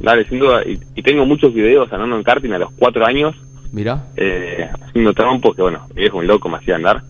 [0.00, 0.62] dale, sin duda.
[0.66, 3.34] Y, y tengo muchos videos andando en karting a los cuatro años,
[3.72, 4.06] Mira.
[4.16, 7.02] eh, haciendo trompo, que bueno, viejo un loco me hacía andar.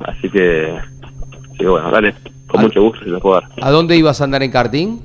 [0.00, 0.74] Así que,
[1.58, 2.14] así que bueno, dale,
[2.46, 3.50] con mucho gusto se lo puedo dar.
[3.60, 5.00] ¿A dónde ibas a andar en karting?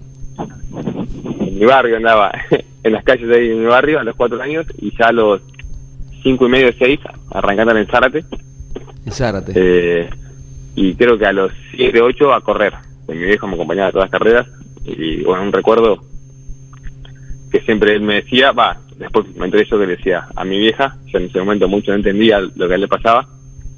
[1.40, 2.32] En mi barrio andaba,
[2.84, 5.12] en las calles de ahí en mi barrio a los cuatro años y ya a
[5.12, 5.42] los
[6.22, 7.00] cinco y medio, seis,
[7.32, 8.26] arrancando en Zárate.
[9.06, 9.54] En Zárate.
[9.56, 10.10] Eh,
[10.76, 12.74] y creo que a los 7, 8 a correr.
[13.08, 14.48] Mi viejo me acompañaba a todas las carreras
[14.86, 16.04] y bueno, un recuerdo
[17.52, 20.58] que siempre él me decía, va, después me enteré yo que le decía a mi
[20.58, 23.28] vieja, yo en ese momento mucho no entendía lo que a él le pasaba,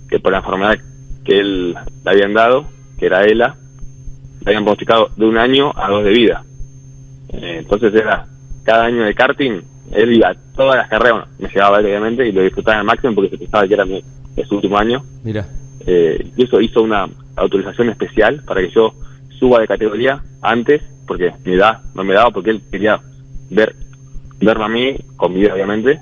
[0.09, 0.77] que por la enfermedad
[1.25, 3.55] que él le habían dado, que era ELA,
[4.41, 6.43] le habían pronosticado de un año a dos de vida.
[7.29, 8.27] Eh, entonces era
[8.63, 12.27] cada año de karting, él iba a todas las carreras, bueno, me llevaba él, obviamente
[12.27, 14.03] y lo disfrutaba al máximo porque se pensaba que era mi,
[14.47, 15.45] su último año Mira.
[15.85, 18.93] eh, y eso hizo una autorización especial para que yo
[19.39, 22.99] suba de categoría antes, porque mi edad no me daba, porque él quería
[23.49, 23.75] ver
[24.39, 25.99] verme a mí, con vida obviamente,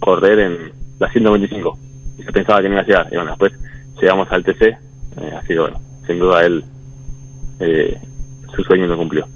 [0.00, 1.78] correr en la 125.
[2.18, 3.08] Y se pensaba que no iba a llegar.
[3.10, 3.52] Y bueno, después
[4.00, 4.76] llegamos al TC,
[5.16, 6.64] eh, así que bueno, sin duda él,
[7.60, 7.98] eh,
[8.54, 9.26] su sueño lo cumplió.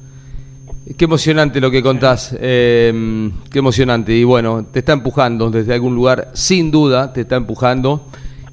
[0.96, 4.14] Qué emocionante lo que contás, eh, qué emocionante.
[4.14, 8.06] Y bueno, te está empujando desde algún lugar, sin duda, te está empujando.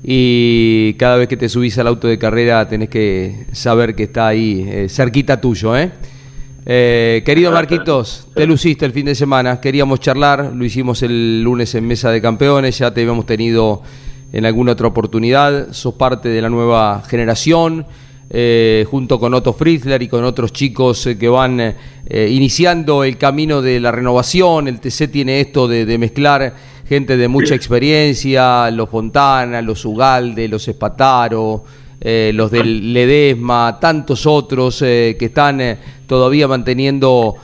[0.03, 4.27] Y cada vez que te subís al auto de carrera tenés que saber que está
[4.27, 5.91] ahí, eh, cerquita tuyo, ¿eh?
[6.67, 11.73] Eh, querido Marquitos, te luciste el fin de semana, queríamos charlar, lo hicimos el lunes
[11.75, 13.81] en Mesa de Campeones, ya te habíamos tenido
[14.35, 17.85] en alguna otra oportunidad, sos parte de la nueva generación,
[18.29, 21.73] eh, junto con Otto Fritzler y con otros chicos eh, que van eh,
[22.29, 26.53] iniciando el camino de la renovación, el TC tiene esto de, de mezclar
[26.85, 31.63] gente de mucha experiencia, los Fontana, los Ugalde, los Espataro,
[32.01, 37.35] los del Ledesma, tantos otros que están todavía manteniendo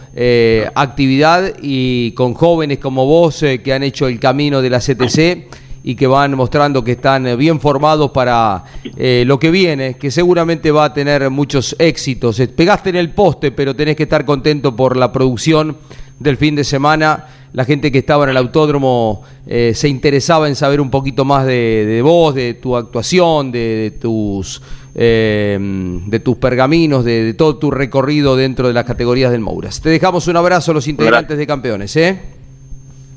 [0.76, 5.48] actividad y con jóvenes como vos que han hecho el camino de la CTC
[5.84, 8.64] y que van mostrando que están eh, bien formados para
[8.98, 12.40] eh, lo que viene, que seguramente va a tener muchos éxitos.
[12.40, 15.78] Eh, Pegaste en el poste, pero tenés que estar contento por la producción
[16.20, 17.26] del fin de semana.
[17.54, 21.46] La gente que estaba en el autódromo eh, se interesaba en saber un poquito más
[21.46, 24.62] de, de vos, de tu actuación, de, de tus
[24.94, 25.58] eh,
[26.06, 29.82] de tus pergaminos, de, de todo tu recorrido dentro de las categorías del Mouras.
[29.82, 32.20] Te dejamos un abrazo a los integrantes de campeones, ¿eh?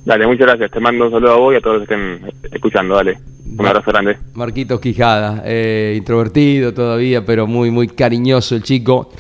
[0.05, 0.71] Dale, muchas gracias.
[0.71, 2.95] Te mando un saludo a vos y a todos los que estén escuchando.
[2.95, 3.19] Dale,
[3.59, 4.19] un abrazo grande.
[4.35, 9.11] Marquitos Quijada, eh, introvertido todavía, pero muy, muy cariñoso el chico.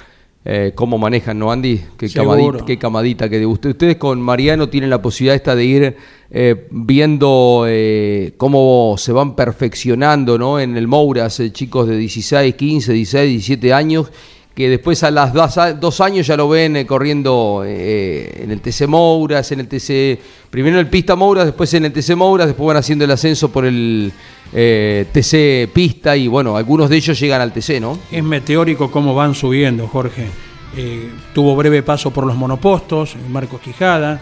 [0.46, 1.80] Eh, ¿Cómo manejan, no, Andy?
[1.96, 2.36] Qué Seguro.
[2.36, 3.70] camadita, qué camadita que de usted.
[3.70, 5.96] Ustedes con Mariano tienen la posibilidad esta de ir
[6.30, 10.58] eh, viendo eh, cómo se van perfeccionando ¿no?
[10.58, 14.10] en el Mouras, eh, chicos de 16, 15, 16, 17 años,
[14.54, 18.86] que después a las dos, años ya lo ven eh, corriendo eh, en el TC
[18.86, 22.68] Mouras, en el TC, primero en el Pista Mouras, después en el TC Mouras, después
[22.68, 24.12] van haciendo el ascenso por el
[24.52, 27.98] eh, TC Pista y bueno, algunos de ellos llegan al TC, ¿no?
[28.10, 30.28] Es meteórico cómo van subiendo, Jorge.
[30.76, 34.20] Eh, tuvo breve paso por los monopostos, Marcos Quijada.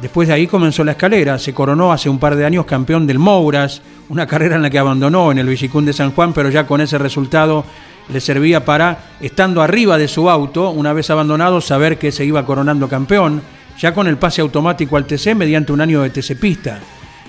[0.00, 1.38] Después de ahí comenzó la escalera.
[1.38, 4.78] Se coronó hace un par de años campeón del Mouras, una carrera en la que
[4.78, 7.64] abandonó en el Villicún de San Juan, pero ya con ese resultado
[8.12, 12.44] le servía para, estando arriba de su auto, una vez abandonado, saber que se iba
[12.44, 13.42] coronando campeón,
[13.78, 16.80] ya con el pase automático al TC mediante un año de TC Pista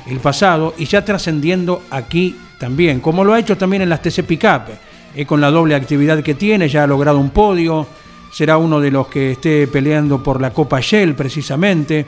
[0.07, 4.23] el pasado y ya trascendiendo aquí también, como lo ha hecho también en las TC
[4.23, 4.69] Pickup,
[5.15, 7.87] eh, con la doble actividad que tiene, ya ha logrado un podio,
[8.31, 12.05] será uno de los que esté peleando por la Copa Shell precisamente.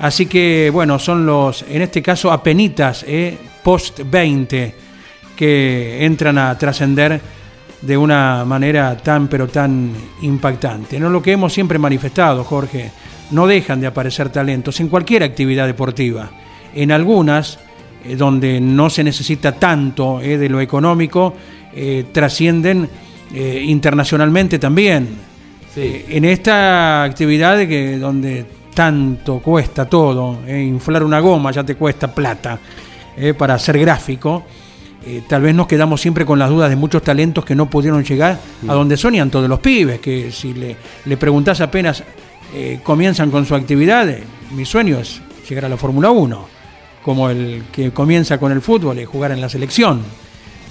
[0.00, 4.74] Así que bueno, son los, en este caso, apenitas, eh, post 20,
[5.36, 7.20] que entran a trascender
[7.86, 9.92] de una manera tan pero tan
[10.22, 10.98] impactante.
[10.98, 12.90] No lo que hemos siempre manifestado, Jorge,
[13.30, 16.30] no dejan de aparecer talentos en cualquier actividad deportiva.
[16.74, 17.58] En algunas,
[18.04, 21.34] eh, donde no se necesita tanto eh, de lo económico,
[21.74, 22.88] eh, trascienden
[23.34, 25.08] internacionalmente también.
[25.74, 32.56] En esta actividad que donde tanto cuesta todo, inflar una goma ya te cuesta plata
[33.36, 34.44] para ser gráfico.
[35.06, 38.02] Eh, tal vez nos quedamos siempre con las dudas de muchos talentos que no pudieron
[38.04, 42.02] llegar a donde soñan todos los pibes, que si le, le preguntás apenas
[42.54, 46.46] eh, comienzan con su actividad, eh, mi sueño es llegar a la Fórmula 1,
[47.02, 50.02] como el que comienza con el fútbol y jugar en la selección.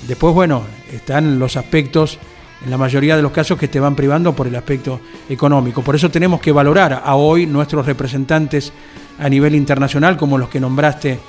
[0.07, 2.17] Después, bueno, están los aspectos,
[2.63, 5.81] en la mayoría de los casos, que te van privando por el aspecto económico.
[5.81, 8.71] Por eso tenemos que valorar a hoy nuestros representantes
[9.19, 11.19] a nivel internacional, como los que nombraste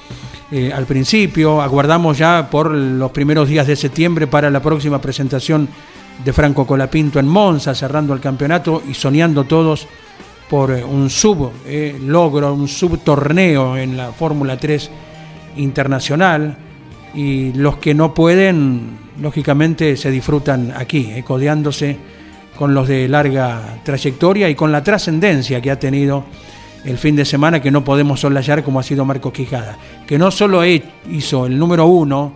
[0.51, 1.61] eh, al principio.
[1.61, 5.69] Aguardamos ya por los primeros días de septiembre para la próxima presentación
[6.23, 9.89] de Franco Colapinto en Monza, cerrando el campeonato y soñando todos
[10.49, 14.91] por eh, un sub eh, logro, un sub torneo en la Fórmula 3
[15.57, 16.57] internacional
[17.15, 21.97] y los que no pueden, lógicamente, se disfrutan aquí, eh, codeándose
[22.57, 26.25] con los de larga trayectoria y con la trascendencia que ha tenido
[26.85, 30.31] el fin de semana que no podemos soslayar como ha sido Marcos Quijada, que no
[30.31, 32.33] solo hizo el número uno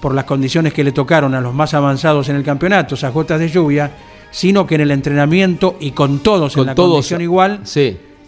[0.00, 3.40] por las condiciones que le tocaron a los más avanzados en el campeonato, esas gotas
[3.40, 3.90] de lluvia,
[4.30, 7.62] sino que en el entrenamiento y con todos en la condición igual,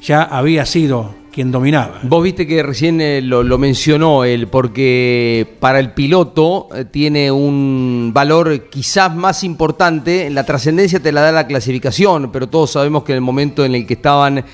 [0.02, 2.00] ya había sido quien dominaba.
[2.02, 8.10] Vos viste que recién eh, lo, mencionó él, porque para el piloto eh, tiene un
[8.12, 13.12] valor quizás más importante, la trascendencia te la da la clasificación, pero todos sabemos que
[13.12, 14.44] en el momento en el que estaban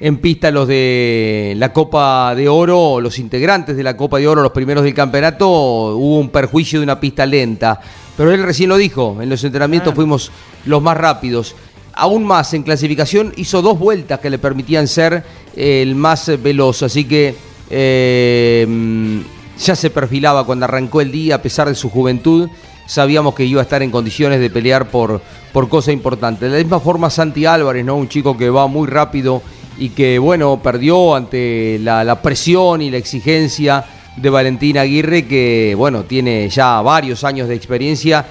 [0.00, 4.42] en pista los de la Copa de Oro, los integrantes de la Copa de Oro,
[4.42, 7.80] los primeros del campeonato, hubo un perjuicio de una pista lenta.
[8.16, 9.96] Pero él recién lo dijo, en los entrenamientos ah.
[9.96, 10.30] fuimos
[10.66, 11.54] los más rápidos.
[11.94, 15.22] Aún más, en clasificación hizo dos vueltas que le permitían ser
[15.54, 17.36] el más veloz, así que
[17.70, 19.22] eh,
[19.58, 22.48] ya se perfilaba cuando arrancó el día, a pesar de su juventud,
[22.86, 25.20] sabíamos que iba a estar en condiciones de pelear por,
[25.52, 26.46] por cosa importante.
[26.46, 27.96] De la misma forma Santi Álvarez, ¿no?
[27.96, 29.42] un chico que va muy rápido
[29.78, 33.84] y que bueno, perdió ante la, presión y la exigencia
[34.16, 38.24] de Valentín Aguirre, que bueno, tiene ya varios años de experiencia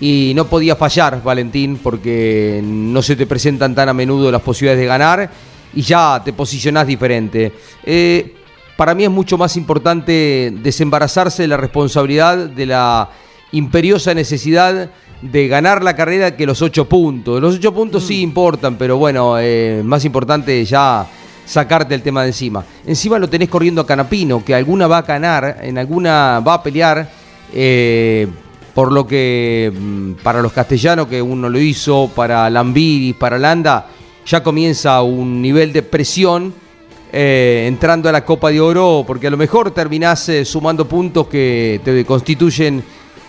[0.00, 4.80] y no podía fallar Valentín porque no se te presentan tan a menudo las posibilidades
[4.80, 5.30] de ganar
[5.74, 7.52] y ya te posicionás diferente.
[7.84, 8.34] Eh,
[8.76, 13.10] para mí es mucho más importante desembarazarse de la responsabilidad de la
[13.52, 14.90] imperiosa necesidad
[15.22, 17.40] de ganar la carrera que los ocho puntos.
[17.40, 18.22] Los ocho puntos sí mm.
[18.22, 21.06] importan, pero bueno, eh, más importante ya
[21.44, 22.64] sacarte el tema de encima.
[22.86, 26.62] Encima lo tenés corriendo a Canapino, que alguna va a ganar, en alguna va a
[26.62, 27.08] pelear,
[27.54, 28.26] eh,
[28.74, 33.86] por lo que mm, para los castellanos que uno lo hizo, para Lambiris, para Landa,
[34.26, 36.54] ya comienza un nivel de presión.
[37.14, 41.78] Eh, entrando a la Copa de Oro, porque a lo mejor terminás sumando puntos que
[41.84, 42.82] te constituyen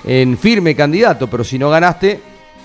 [0.04, 2.20] en firme candidato, pero si no ganaste,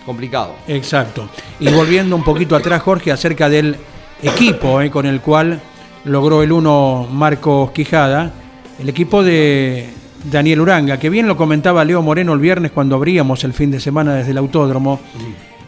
[0.05, 0.57] complicado.
[0.67, 1.29] Exacto.
[1.61, 3.77] Y volviendo un poquito atrás, Jorge, acerca del
[4.23, 5.61] equipo eh, con el cual
[6.05, 8.33] logró el uno Marcos Quijada,
[8.79, 9.91] el equipo de
[10.25, 13.81] Daniel Uranga, que bien lo comentaba Leo Moreno el viernes cuando abríamos el fin de
[13.81, 15.01] semana desde el autódromo.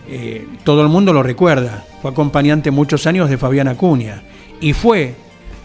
[0.08, 4.22] Eh, todo el mundo lo recuerda, fue acompañante muchos años de Fabián Acuña
[4.60, 5.14] y fue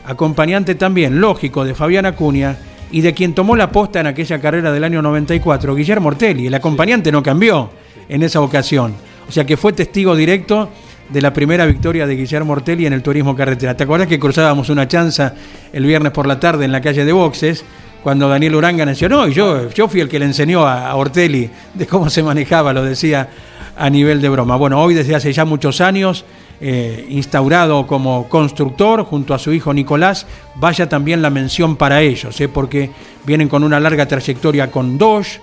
[0.06, 2.56] acompañante también, lógico, de Fabián Acuña
[2.91, 6.48] y de quien tomó la posta en aquella carrera del año 94, Guillermo Ortelli.
[6.48, 7.69] El acompañante no cambió
[8.08, 8.93] en esa ocasión.
[9.28, 10.69] O sea que fue testigo directo
[11.10, 13.76] de la primera victoria de Guillermo Ortelli en el turismo carretera.
[13.76, 15.34] ¿Te acuerdas que cruzábamos una chanza
[15.74, 17.65] el viernes por la tarde en la calle de Boxes?
[18.04, 21.88] Cuando Daniel Uranga mencionó, y yo, yo fui el que le enseñó a Ortelli de
[21.88, 23.30] cómo se manejaba, lo decía
[23.76, 24.56] a nivel de broma.
[24.58, 26.24] Bueno, hoy desde hace ya muchos años
[26.67, 30.25] eh, instaurado como constructor junto a su hijo Nicolás,
[30.56, 32.89] vaya también la mención para ellos, eh, porque
[33.23, 35.41] vienen con una larga trayectoria con Dodge,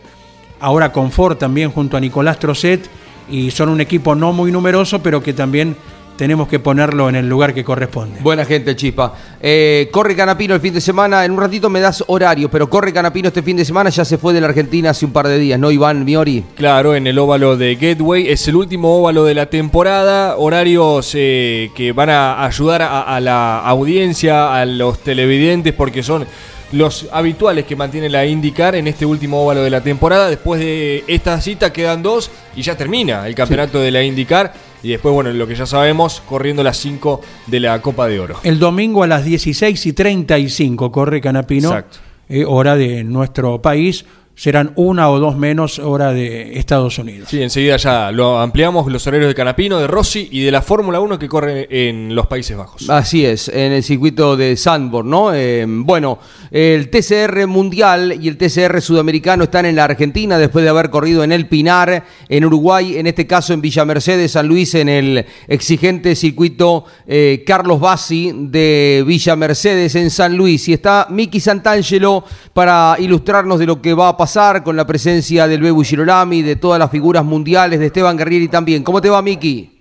[0.59, 2.91] ahora con Ford también junto a Nicolás Trocet,
[3.31, 5.77] y son un equipo no muy numeroso, pero que también
[6.23, 8.21] tenemos que ponerlo en el lugar que corresponde.
[8.21, 9.13] Buena gente, Chispa.
[9.41, 12.93] Eh, corre Canapino el fin de semana, en un ratito me das horario, pero corre
[12.93, 15.37] Canapino este fin de semana, ya se fue de la Argentina hace un par de
[15.37, 16.45] días, ¿no, Iván Miori?
[16.55, 21.73] Claro, en el óvalo de Gateway, es el último óvalo de la temporada, horarios eh,
[21.75, 26.25] que van a ayudar a la audiencia, a los televidentes, porque son
[26.71, 30.29] los habituales que mantiene la IndyCar en este último óvalo de la temporada.
[30.29, 34.72] Después de esta cita quedan dos y ya termina el campeonato de la IndyCar.
[34.83, 38.37] Y después, bueno, lo que ya sabemos, corriendo las 5 de la Copa de Oro.
[38.43, 41.99] El domingo a las 16 y 35 corre Canapino, Exacto.
[42.29, 47.29] Eh, hora de nuestro país serán una o dos menos hora de Estados Unidos.
[47.29, 51.01] Sí, enseguida ya lo ampliamos, los horarios de Canapino, de Rossi y de la Fórmula
[51.01, 52.89] 1 que corre en los Países Bajos.
[52.89, 55.35] Así es, en el circuito de Sandborn, ¿no?
[55.35, 56.19] Eh, bueno,
[56.53, 61.25] el TCR mundial y el TCR sudamericano están en la Argentina después de haber corrido
[61.25, 65.25] en El Pinar, en Uruguay, en este caso en Villa Mercedes, San Luis, en el
[65.49, 70.69] exigente circuito eh, Carlos Bassi de Villa Mercedes en San Luis.
[70.69, 75.49] Y está Miki Santangelo para ilustrarnos de lo que va a pasar con la presencia
[75.49, 78.83] del Bebu Girolami, de todas las figuras mundiales, de Esteban Guerrieri también.
[78.83, 79.81] ¿Cómo te va, Miki?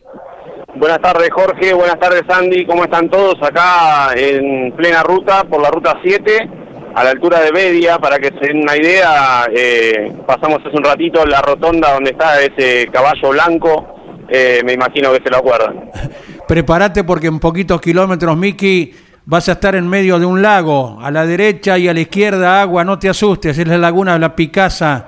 [0.75, 1.73] Buenas tardes, Jorge.
[1.73, 2.65] Buenas tardes, Andy.
[2.65, 3.35] ¿Cómo están todos?
[3.43, 6.60] Acá en plena ruta, por la ruta 7,
[6.93, 9.45] a la altura de Bedia, para que se den una idea.
[9.53, 13.95] Eh, pasamos hace un ratito la rotonda donde está ese caballo blanco.
[14.29, 15.91] Eh, me imagino que se lo acuerdan.
[16.47, 18.93] Prepárate porque en poquitos kilómetros, Miki
[19.25, 22.61] vas a estar en medio de un lago, a la derecha y a la izquierda
[22.61, 25.07] agua, no te asustes, es la laguna de la Picasa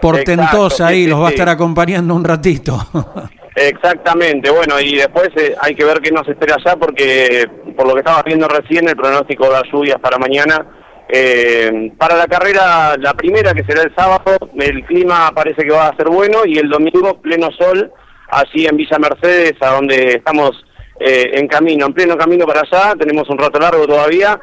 [0.00, 2.78] portentosa ahí, los va a estar acompañando un ratito.
[3.54, 7.94] Exactamente, bueno, y después eh, hay que ver qué nos espera allá porque por lo
[7.94, 10.64] que estaba viendo recién el pronóstico de las lluvias para mañana,
[11.12, 15.88] eh, para la carrera, la primera que será el sábado, el clima parece que va
[15.88, 17.92] a ser bueno y el domingo pleno sol,
[18.28, 20.64] allí en Villa Mercedes, a donde estamos
[20.98, 24.40] eh, en camino, en pleno camino para allá, tenemos un rato largo todavía.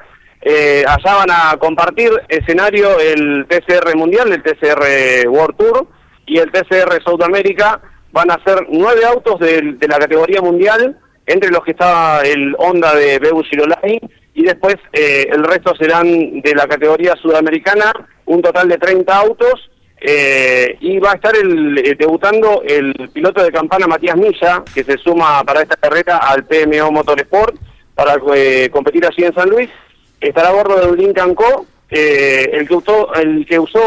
[0.87, 5.87] allá van a compartir escenario el TCR Mundial, el TCR World Tour
[6.25, 11.63] y el TCR Sudamérica van a ser nueve autos de, la categoría mundial, entre los
[11.63, 13.99] que está el Honda de Bebu Girolai,
[14.47, 17.93] después eh, el resto serán de la categoría sudamericana,
[18.25, 19.69] un total de 30 autos,
[19.99, 24.83] eh, y va a estar el, eh, debutando el piloto de campana Matías Milla, que
[24.83, 27.55] se suma para esta carrera al PMO Motorsport
[27.95, 28.17] para
[28.71, 29.69] competir allí en San Luis.
[30.21, 33.79] Estará a bordo de un Lincoln Co eh, el, que usó, el que usó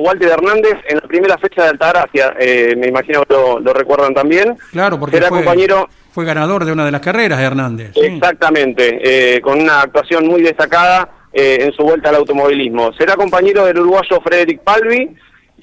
[0.00, 4.56] Walter Hernández en la primera fecha de Altagracia, eh, me imagino que lo, recuerdan también.
[4.72, 7.90] Claro, porque fue, compañero, fue ganador de una de las carreras Hernández.
[7.94, 12.90] Exactamente, eh, con una actuación muy destacada eh, en su vuelta al automovilismo.
[12.94, 15.14] Será compañero del uruguayo Frederick Palvi.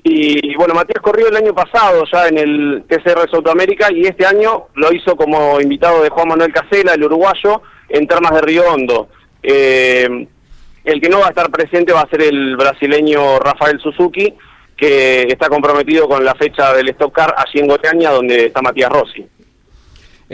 [0.04, 4.68] Y bueno, Matías corrió el año pasado ya en el TCR Sudamérica y este año
[4.76, 9.08] lo hizo como invitado de Juan Manuel Casela, el uruguayo, en Termas de Río Hondo.
[9.42, 10.28] Eh,
[10.84, 14.32] el que no va a estar presente va a ser el brasileño Rafael Suzuki,
[14.78, 18.92] que está comprometido con la fecha del Stock Car allí en Goiânia, donde está Matías
[18.92, 19.26] Rossi.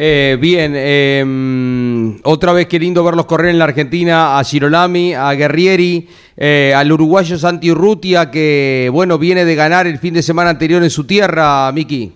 [0.02, 5.34] Eh, bien, em, otra vez qué lindo verlos correr en la Argentina, a Girolami, a
[5.34, 10.52] Guerrieri, eh, al uruguayo Santi Urrutia, que bueno, viene de ganar el fin de semana
[10.52, 12.14] anterior en su tierra, Miki.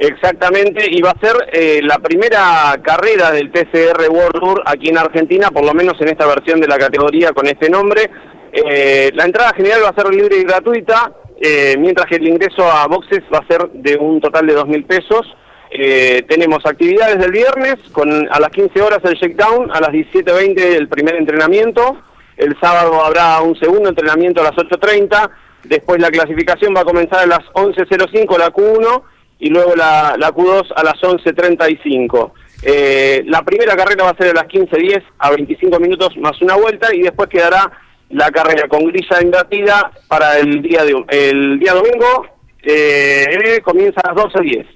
[0.00, 4.98] Exactamente, y va a ser eh, la primera carrera del TCR World Tour aquí en
[4.98, 8.10] Argentina, por lo menos en esta versión de la categoría con este nombre.
[8.52, 12.64] Eh, la entrada general va a ser libre y gratuita, eh, mientras que el ingreso
[12.64, 15.36] a boxes va a ser de un total de dos mil pesos.
[15.70, 20.88] Tenemos actividades del viernes, con a las 15 horas el shakedown, a las 17.20 el
[20.88, 21.96] primer entrenamiento,
[22.36, 25.30] el sábado habrá un segundo entrenamiento a las 8.30,
[25.64, 29.02] después la clasificación va a comenzar a las 11.05 la Q1,
[29.40, 32.32] y luego la, la Q2 a las 11.35.
[32.62, 36.56] Eh, la primera carrera va a ser a las 15.10 a 25 minutos más una
[36.56, 37.72] vuelta y después quedará
[38.10, 42.26] la carrera con grilla invertida para el día de el día domingo
[42.62, 44.66] eh, comienza a las 12.10.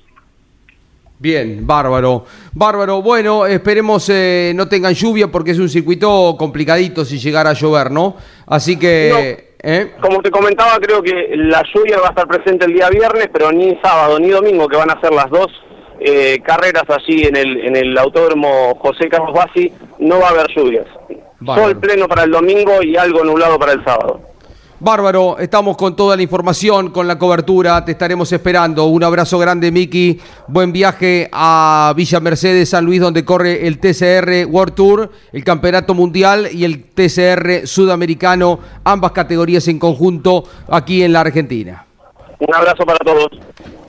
[1.24, 2.26] Bien, bárbaro.
[2.52, 3.00] Bárbaro.
[3.00, 7.90] Bueno, esperemos eh, no tengan lluvia porque es un circuito complicadito si llegara a llover,
[7.90, 8.16] ¿no?
[8.46, 9.54] Así que...
[9.62, 9.94] ¿Eh?
[10.02, 13.50] Como te comentaba, creo que la lluvia va a estar presente el día viernes, pero
[13.50, 15.46] ni sábado ni domingo, que van a ser las dos
[15.98, 20.48] eh, carreras allí en el, en el autódromo José Carlos Bassi, no va a haber
[20.54, 20.86] lluvias.
[21.46, 24.20] Sol pleno para el domingo y algo nublado para el sábado.
[24.84, 28.84] Bárbaro, estamos con toda la información, con la cobertura, te estaremos esperando.
[28.84, 30.20] Un abrazo grande, Miki.
[30.46, 35.94] Buen viaje a Villa Mercedes, San Luis, donde corre el TCR World Tour, el Campeonato
[35.94, 41.86] Mundial y el TCR Sudamericano, ambas categorías en conjunto aquí en la Argentina.
[42.38, 43.30] Un abrazo para todos.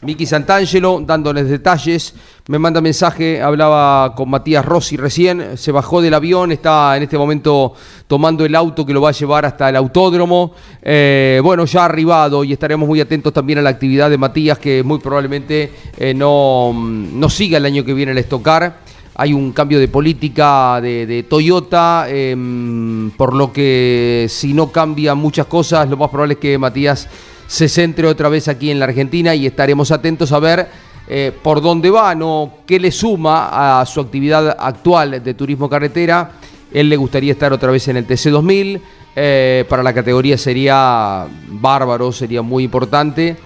[0.06, 2.14] Miki Santangelo dándoles detalles.
[2.47, 7.18] Me manda mensaje, hablaba con Matías Rossi recién, se bajó del avión, está en este
[7.18, 7.74] momento
[8.08, 10.53] tomando el auto que lo va a llevar hasta el autódromo.
[10.82, 14.84] Eh, bueno, ya arribado y estaremos muy atentos también a la actividad de Matías, que
[14.84, 18.86] muy probablemente eh, no, no siga el año que viene el estocar
[19.18, 25.45] hay un cambio de política de, Toyota, em, por lo que si no cambian muchas
[25.45, 27.08] cosas, lo más probable es que Matías
[27.47, 30.67] se centre otra vez aquí en la Argentina y estaremos atentos a ver
[31.07, 32.59] eh, por dónde va, ¿no?
[32.65, 36.31] qué le suma a su actividad actual de turismo carretera.
[36.73, 38.81] Él le gustaría estar otra vez en el TC2000.
[39.17, 43.37] Eh, para la categoría sería bárbaro, sería muy importante.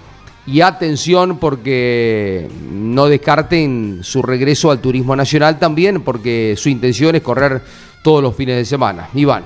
[0.46, 7.22] Y atención porque no descarten su regreso al turismo nacional también, porque su intención es
[7.22, 7.62] correr
[8.02, 9.08] todos los fines de semana.
[9.14, 9.44] Iván.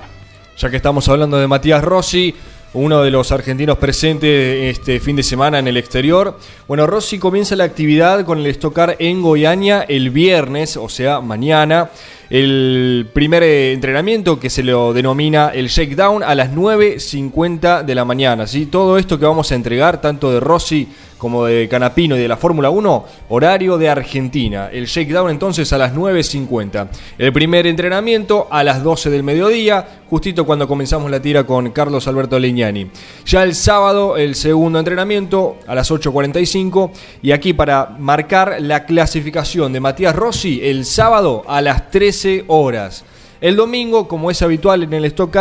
[0.57, 2.33] Ya que estamos hablando de Matías Rossi,
[2.75, 6.37] uno de los argentinos presentes este fin de semana en el exterior.
[6.67, 11.89] Bueno, Rossi comienza la actividad con el estocar en Goiânia el viernes, o sea, mañana.
[12.29, 18.05] El primer eh, entrenamiento que se lo denomina el shakedown a las 9.50 de la
[18.05, 18.47] mañana.
[18.47, 18.65] ¿sí?
[18.65, 22.37] Todo esto que vamos a entregar, tanto de Rossi como de Canapino y de la
[22.37, 24.69] Fórmula 1, horario de Argentina.
[24.71, 26.87] El shakedown entonces a las 9.50.
[27.17, 32.07] El primer entrenamiento a las 12 del mediodía, justito cuando comenzamos la tira con Carlos
[32.07, 32.91] Alberto Leñani.
[33.25, 39.73] Ya el sábado el segundo entrenamiento a las 8.45 y aquí para marcar la clasificación
[39.73, 43.03] de Matías Rossi el sábado a las 13 horas.
[43.41, 45.35] El domingo, como es habitual en el Stock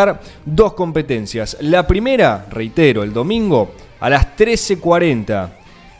[0.45, 1.57] dos competencias.
[1.61, 5.51] La primera, reitero, el domingo a las 13.40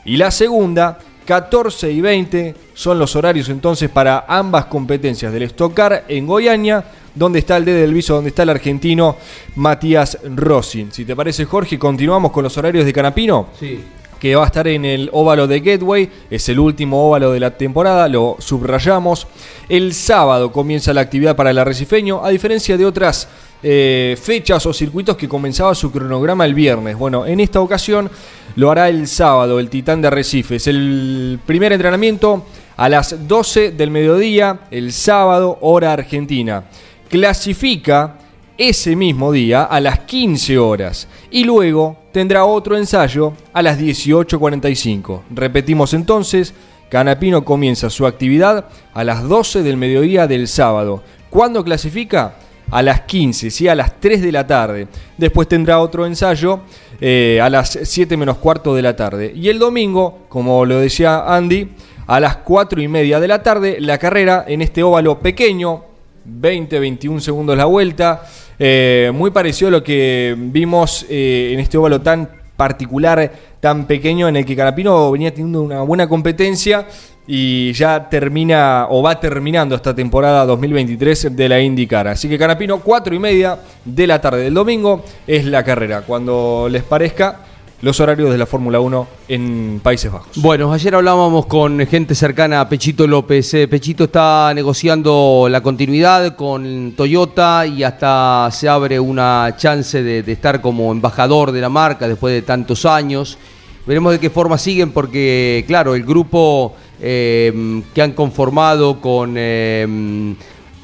[0.03, 6.03] y la segunda 14 y 20 son los horarios entonces para ambas competencias del Estocar
[6.09, 6.83] en Goiânia,
[7.15, 9.15] donde está el D del Viso, donde está el argentino
[9.55, 10.87] Matías Rossi.
[10.91, 13.47] Si te parece, Jorge, continuamos con los horarios de Canapino.
[13.57, 13.81] Sí.
[14.19, 17.51] Que va a estar en el óvalo de Gateway, es el último óvalo de la
[17.51, 19.27] temporada, lo subrayamos.
[19.69, 23.27] El sábado comienza la actividad para el arrecifeño, a diferencia de otras
[23.63, 26.97] eh, fechas o circuitos que comenzaba su cronograma el viernes.
[26.97, 28.11] Bueno, en esta ocasión
[28.55, 30.67] lo hará el sábado, el Titán de Arrecifes.
[30.67, 32.45] El primer entrenamiento
[32.77, 36.65] a las 12 del mediodía, el sábado, hora argentina.
[37.09, 38.17] Clasifica
[38.57, 45.21] ese mismo día a las 15 horas y luego tendrá otro ensayo a las 18.45.
[45.29, 46.53] Repetimos entonces,
[46.89, 51.03] Canapino comienza su actividad a las 12 del mediodía del sábado.
[51.29, 52.35] ¿Cuándo clasifica?
[52.71, 53.67] A las 15, ¿sí?
[53.67, 54.87] a las 3 de la tarde.
[55.17, 56.61] Después tendrá otro ensayo
[56.99, 59.31] eh, a las 7 menos cuarto de la tarde.
[59.35, 61.69] Y el domingo, como lo decía Andy,
[62.07, 65.83] a las 4 y media de la tarde, la carrera en este óvalo pequeño,
[66.27, 68.23] 20-21 segundos la vuelta.
[68.57, 74.27] Eh, muy parecido a lo que vimos eh, en este óvalo tan particular, tan pequeño,
[74.27, 76.87] en el que Canapino venía teniendo una buena competencia
[77.27, 82.07] y ya termina o va terminando esta temporada 2023 de la IndyCar.
[82.07, 86.01] Así que Canapino, 4 y media de la tarde del domingo es la carrera.
[86.01, 87.39] Cuando les parezca,
[87.81, 90.37] los horarios de la Fórmula 1 en Países Bajos.
[90.37, 93.53] Bueno, ayer hablábamos con gente cercana a Pechito López.
[93.53, 100.31] Eh, Pechito está negociando la continuidad con Toyota y hasta se abre una chance de,
[100.31, 103.37] estar como embajador de la marca después de tantos años.
[103.85, 109.35] Veremos de qué forma siguen porque, claro, el grupo eh, que han conformado con...
[109.37, 110.35] eh,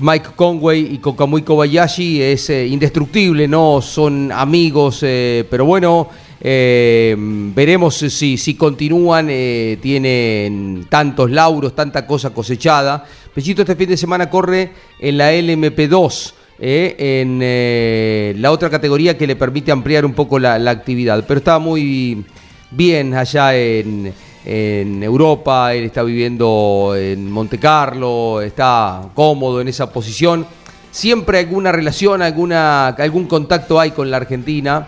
[0.03, 3.83] Mike Conway y Kokamui Kobayashi es indestructible, ¿no?
[3.83, 6.09] Son amigos, pero bueno,
[6.41, 13.05] eh, veremos si, si continúan, eh, tienen tantos lauros, tanta cosa cosechada.
[13.33, 16.33] Pechito este fin de semana corre en la LMP2.
[16.59, 21.25] eh, en eh, la otra categoría que le permite ampliar un poco la, la actividad,
[21.27, 22.23] pero está muy
[22.69, 24.13] bien allá en,
[24.45, 30.45] en Europa, él está viviendo en Monte Carlo, está cómodo en esa posición.
[30.91, 34.87] Siempre alguna relación, alguna, algún contacto hay con la Argentina,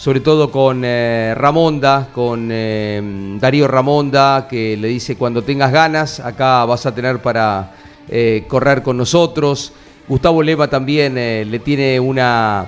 [0.00, 6.20] sobre todo con eh, Ramonda, con eh, Darío Ramonda, que le dice cuando tengas ganas,
[6.20, 7.74] acá vas a tener para
[8.08, 9.74] eh, correr con nosotros.
[10.08, 12.66] Gustavo Leva también eh, le tiene una,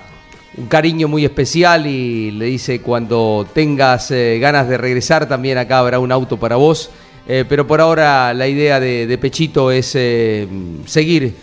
[0.58, 5.98] un cariño muy especial y le dice cuando tengas ganas de regresar también acá habrá
[6.00, 6.90] un auto para vos.
[7.26, 11.34] Pero por ahora la idea de, de Pechito es seguir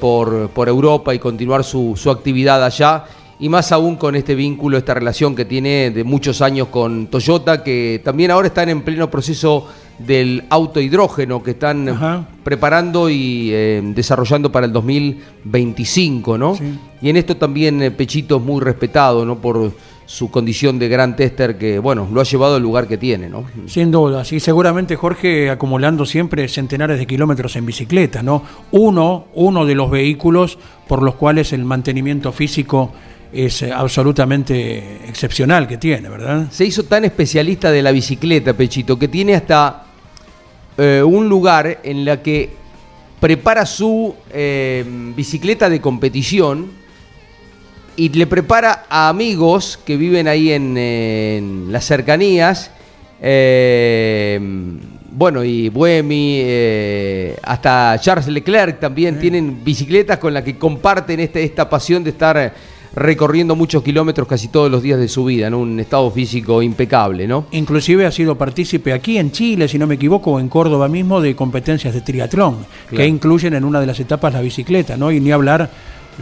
[0.00, 3.04] por, por Europa y continuar su, su actividad allá.
[3.40, 7.64] Y más aún con este vínculo, esta relación que tiene de muchos años con Toyota,
[7.64, 9.66] que también ahora están en pleno proceso
[9.98, 12.26] del auto hidrógeno que están Ajá.
[12.42, 16.54] preparando y eh, desarrollando para el 2025, ¿no?
[16.54, 16.78] Sí.
[17.02, 19.38] Y en esto también eh, Pechito es muy respetado, ¿no?
[19.38, 19.72] Por
[20.10, 23.44] su condición de gran tester que, bueno, lo ha llevado al lugar que tiene, ¿no?
[23.66, 28.42] Sin duda, y seguramente Jorge acumulando siempre centenares de kilómetros en bicicleta, ¿no?
[28.72, 32.90] Uno, uno de los vehículos por los cuales el mantenimiento físico
[33.32, 36.48] es eh, absolutamente excepcional que tiene, ¿verdad?
[36.50, 39.84] Se hizo tan especialista de la bicicleta, Pechito, que tiene hasta
[40.76, 42.50] eh, un lugar en la que
[43.20, 46.70] prepara su eh, bicicleta de competición
[47.96, 52.70] y le prepara a amigos que viven ahí en, en las cercanías.
[53.20, 54.40] eh,
[55.12, 61.42] bueno, y Buemi, eh, hasta Charles Leclerc también tienen bicicletas con las que comparten este,
[61.42, 62.54] esta pasión de estar
[62.94, 67.26] recorriendo muchos kilómetros casi todos los días de su vida, en un estado físico impecable,
[67.26, 67.46] ¿no?
[67.52, 71.20] Inclusive ha sido partícipe aquí en Chile, si no me equivoco, o en Córdoba mismo,
[71.20, 75.12] de competencias de triatlón, que incluyen en una de las etapas la bicicleta, ¿no?
[75.12, 75.70] Y ni hablar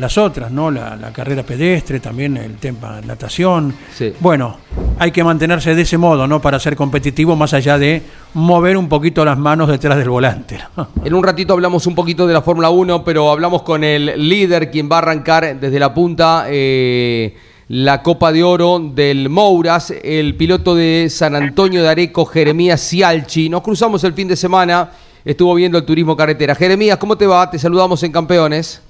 [0.01, 0.71] las otras, ¿no?
[0.71, 3.75] La, la carrera pedestre, también el tema natación.
[3.95, 4.13] Sí.
[4.21, 4.59] Bueno,
[4.99, 6.41] hay que mantenerse de ese modo, ¿no?
[6.41, 8.03] Para ser competitivo, más allá de
[8.35, 10.59] mover un poquito las manos detrás del volante.
[10.77, 10.89] ¿no?
[11.05, 14.71] En un ratito hablamos un poquito de la Fórmula 1, pero hablamos con el líder,
[14.71, 17.37] quien va a arrancar desde la punta eh,
[17.69, 23.49] la Copa de Oro del Mouras, el piloto de San Antonio de Areco, Jeremías Cialchi.
[23.49, 24.91] Nos cruzamos el fin de semana,
[25.25, 26.55] estuvo viendo el turismo carretera.
[26.55, 27.51] Jeremías, ¿cómo te va?
[27.51, 28.83] Te saludamos en Campeones.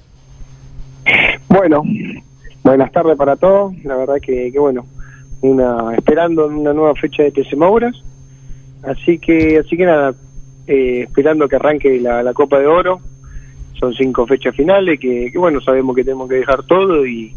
[1.49, 1.83] Bueno,
[2.63, 3.73] buenas tardes para todos.
[3.83, 4.85] La verdad que, que bueno,
[5.41, 7.95] una esperando una nueva fecha de TC Mouras.
[8.83, 10.13] Así que, así que nada,
[10.67, 13.01] eh, esperando que arranque la, la Copa de Oro.
[13.79, 17.33] Son cinco fechas finales que, que bueno, sabemos que tenemos que dejar todo y,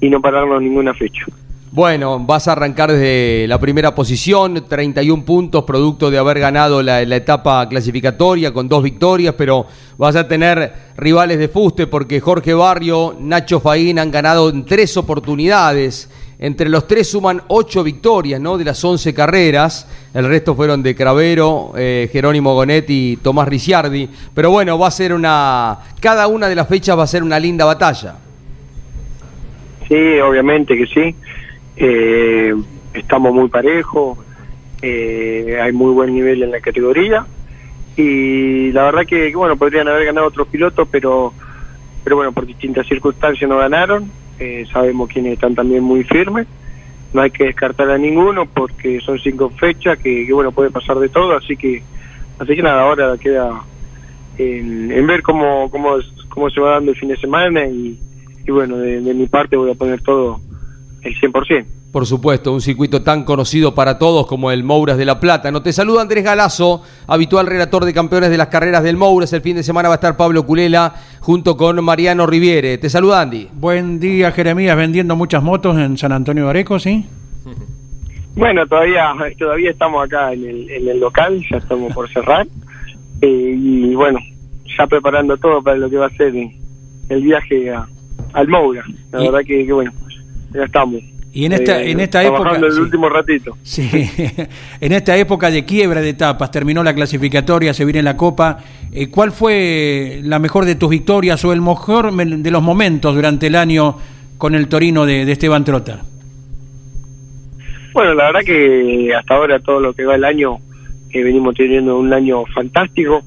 [0.00, 1.26] y no pararnos ninguna fecha.
[1.72, 7.00] Bueno, vas a arrancar desde la primera posición, 31 puntos, producto de haber ganado la,
[7.02, 9.66] etapa clasificatoria con dos victorias, pero
[9.96, 14.96] vas a tener rivales de fuste porque Jorge Barrio, Nacho Faín han ganado en tres
[14.96, 16.10] oportunidades.
[16.40, 18.58] Entre los tres suman ocho victorias, ¿no?
[18.58, 19.86] De las once carreras.
[20.12, 24.08] El resto fueron de Cravero, eh, Jerónimo Gonetti y Tomás Ricciardi.
[24.34, 25.78] Pero bueno, va a ser una.
[26.00, 28.16] Cada una de las fechas va a ser una linda batalla.
[29.86, 31.14] Sí, obviamente que sí.
[31.82, 32.54] Eh,
[32.92, 34.18] estamos muy parejos,
[34.82, 37.24] eh, hay muy buen nivel en la categoría
[37.96, 41.32] y la verdad que, bueno, podrían haber ganado otros pilotos, pero,
[42.04, 44.10] pero bueno, por distintas circunstancias no ganaron.
[44.38, 46.46] Eh, sabemos quiénes están también muy firmes.
[47.14, 51.08] No hay que descartar a ninguno porque son cinco fechas que, bueno, puede pasar de
[51.08, 51.82] todo, así que,
[52.38, 53.62] así que nada, ahora queda
[54.36, 55.96] en, ver cómo, cómo,
[56.28, 57.98] cómo se va dando el fin de semana y,
[58.46, 60.40] y bueno, de mi parte voy a poner todo
[61.02, 61.66] el 100%.
[61.92, 65.50] Por supuesto, un circuito tan conocido para todos como el Mouras de La Plata.
[65.50, 69.32] No te saluda Andrés Galazo, habitual relator de campeones de las carreras del Mouras.
[69.32, 72.78] El fin de semana va a estar Pablo Culela junto con Mariano Riviere.
[72.78, 73.48] Te saluda Andy.
[73.54, 77.04] Buen día, Jeremías, vendiendo muchas motos en San Antonio de Areco, ¿sí?
[78.36, 82.46] Bueno, todavía todavía estamos acá en el, en el local, ya estamos por cerrar.
[83.22, 84.18] Eh, y bueno,
[84.78, 86.32] ya preparando todo para lo que va a ser
[87.10, 87.86] el viaje a,
[88.32, 88.82] al Moura.
[89.12, 89.92] La Y- verdad que, que bueno,
[90.52, 91.02] ya estamos.
[91.32, 92.56] Y en esta, Eh, en esta época.
[92.56, 92.80] el sí.
[92.80, 93.56] último ratito.
[93.62, 93.88] Sí,
[94.80, 98.58] en esta época de quiebra de etapas, terminó la clasificatoria, se viene la Copa.
[98.92, 103.46] Eh, ¿Cuál fue la mejor de tus victorias o el mejor de los momentos durante
[103.46, 103.96] el año
[104.38, 106.02] con el Torino de, de Esteban Trota?
[107.92, 110.58] Bueno, la verdad que hasta ahora todo lo que va el año
[111.12, 113.22] eh, venimos teniendo un año fantástico.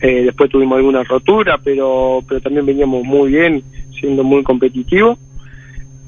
[0.00, 3.62] Eh, después tuvimos alguna rotura, pero pero también veníamos muy bien,
[3.98, 5.18] siendo muy competitivos.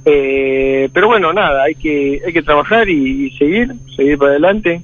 [0.05, 4.83] Eh, pero bueno, nada, hay que hay que trabajar y, seguir, seguir para adelante.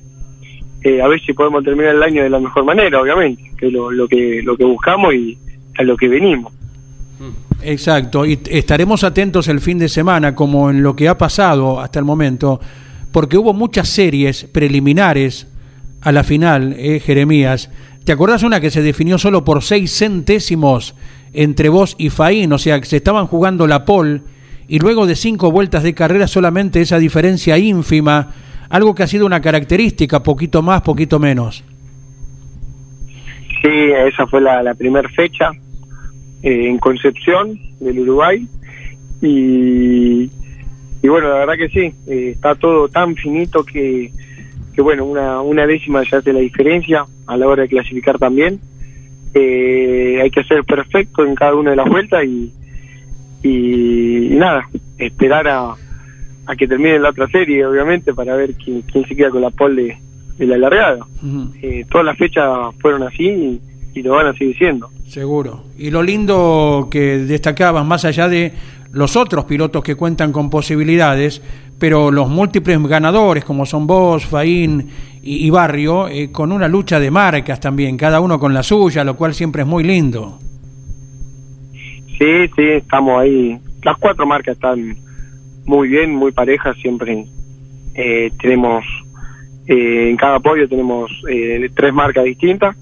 [0.84, 3.72] Eh, a ver si podemos terminar el año de la mejor manera, obviamente, que es
[3.72, 5.36] lo, lo que lo que buscamos y
[5.76, 6.52] a lo que venimos.
[7.62, 11.98] Exacto, y estaremos atentos el fin de semana, como en lo que ha pasado hasta
[11.98, 12.60] el momento,
[13.10, 15.48] porque hubo muchas series preliminares
[16.00, 17.70] a la final, eh, Jeremías.
[18.04, 20.94] ¿Te acordás una que se definió solo por seis centésimos
[21.32, 22.52] entre vos y Faín?
[22.52, 24.20] O sea, que se estaban jugando la pole
[24.68, 28.32] y luego de cinco vueltas de carrera solamente esa diferencia ínfima,
[28.68, 31.64] algo que ha sido una característica, poquito más, poquito menos.
[33.62, 33.70] Sí,
[34.06, 35.50] esa fue la, la primera fecha
[36.42, 38.46] eh, en Concepción del Uruguay
[39.22, 40.30] y,
[41.02, 44.12] y bueno, la verdad que sí, eh, está todo tan finito que,
[44.74, 48.60] que bueno, una, una décima ya hace la diferencia a la hora de clasificar también.
[49.34, 52.52] Eh, hay que ser perfecto en cada una de las vueltas y,
[53.42, 54.68] y, y nada,
[54.98, 55.74] esperar a,
[56.46, 59.50] a que termine la otra serie, obviamente, para ver quién, quién se queda con la
[59.50, 59.98] pole de,
[60.38, 61.06] de la largada.
[61.22, 61.52] Ujú.
[61.62, 62.46] Eh, todas las fechas
[62.80, 63.60] fueron así y,
[63.94, 64.90] y lo van a seguir siendo.
[65.06, 65.64] Seguro.
[65.78, 68.52] Y lo lindo que destacabas, más allá de
[68.92, 71.42] los otros pilotos que cuentan con posibilidades,
[71.78, 74.88] pero los múltiples ganadores, como son vos, Faín
[75.22, 79.04] y, y Barrio, eh, con una lucha de marcas también, cada uno con la suya,
[79.04, 80.38] lo cual siempre es muy lindo.
[82.18, 83.58] Sí, sí, estamos ahí.
[83.82, 84.96] Las cuatro marcas están
[85.64, 87.26] muy bien, muy parejas, siempre
[87.94, 88.84] eh, tenemos,
[89.66, 92.76] eh, en cada podio tenemos eh, tres marcas distintas.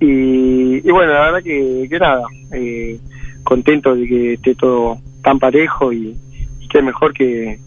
[0.00, 2.98] Y, y bueno, la verdad que, que nada, eh,
[3.44, 6.16] contento de que esté todo tan parejo y,
[6.60, 7.58] y qué mejor que,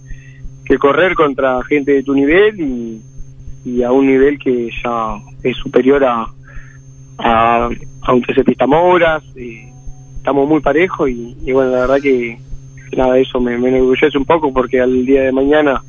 [0.65, 3.01] que correr contra gente de tu nivel y,
[3.65, 6.25] y a un nivel que ya es superior a,
[7.19, 7.69] a,
[8.01, 9.23] a un TC Pista Mouras.
[9.35, 9.72] eh,
[10.23, 12.39] estamos muy parejos y, y bueno, la verdad que
[12.95, 15.83] nada, eso me, me enorgullece un poco porque al día de mañana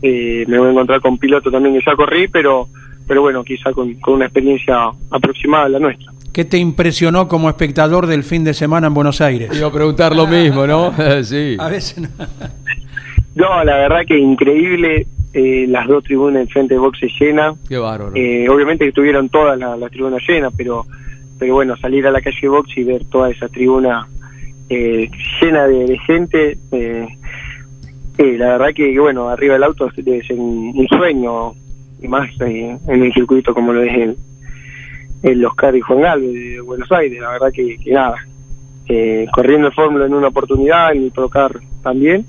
[0.00, 2.68] eh, me voy a encontrar con piloto también que ya corrí, pero
[3.06, 6.10] pero bueno, quizá con, con una experiencia aproximada a la nuestra.
[6.32, 9.50] ¿Qué te impresionó como espectador del fin de semana en Buenos Aires?
[9.54, 10.92] Iba a preguntar lo mismo, ¿no?
[11.22, 11.56] sí.
[11.58, 12.08] A veces no.
[13.34, 17.76] No, la verdad que increíble, eh, las dos tribunas en frente de boxe llenas, Qué
[17.76, 18.12] bárbaro.
[18.14, 20.86] Eh, obviamente que estuvieron todas las, las tribunas llenas, pero
[21.38, 24.06] pero bueno, salir a la calle Box y ver toda esa tribuna
[24.68, 25.10] eh,
[25.40, 27.08] llena de, gente, eh,
[28.18, 31.52] eh, la verdad que, bueno, arriba del auto ser un, un sueño,
[32.02, 34.16] y más eh, en un circuito como lo es el,
[35.22, 38.16] el Oscar y Juan Galvez de Buenos Aires, la verdad que, que nada,
[38.88, 42.24] eh, corriendo el Fórmula en una oportunidad, en el Procar también,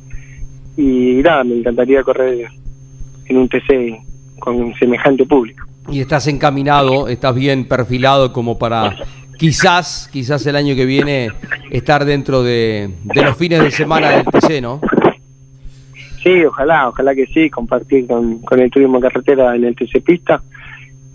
[0.75, 2.47] y nada, me encantaría correr
[3.25, 3.97] en un TC
[4.39, 5.65] con semejante público.
[5.89, 8.95] Y estás encaminado, estás bien perfilado como para
[9.37, 11.31] quizás, quizás el año que viene
[11.71, 14.81] estar dentro de, los fines de semana del TC, ¿no?
[16.21, 20.41] Sí, ojalá, ojalá que sí, compartir con, con el turismo carretera en el TC Pista.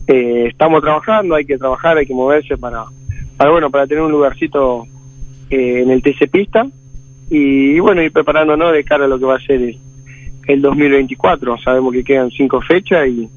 [0.06, 2.84] Eh, estamos trabajando, hay que trabajar, hay que moverse para,
[3.36, 4.86] para bueno, para tener un lugarcito
[5.50, 6.66] eh, en el TC Pista
[7.28, 9.78] y, bueno, ir preparándonos de cara a lo que va a ser el,
[10.46, 11.58] el 2024.
[11.58, 13.28] Sabemos que quedan cinco fechas y,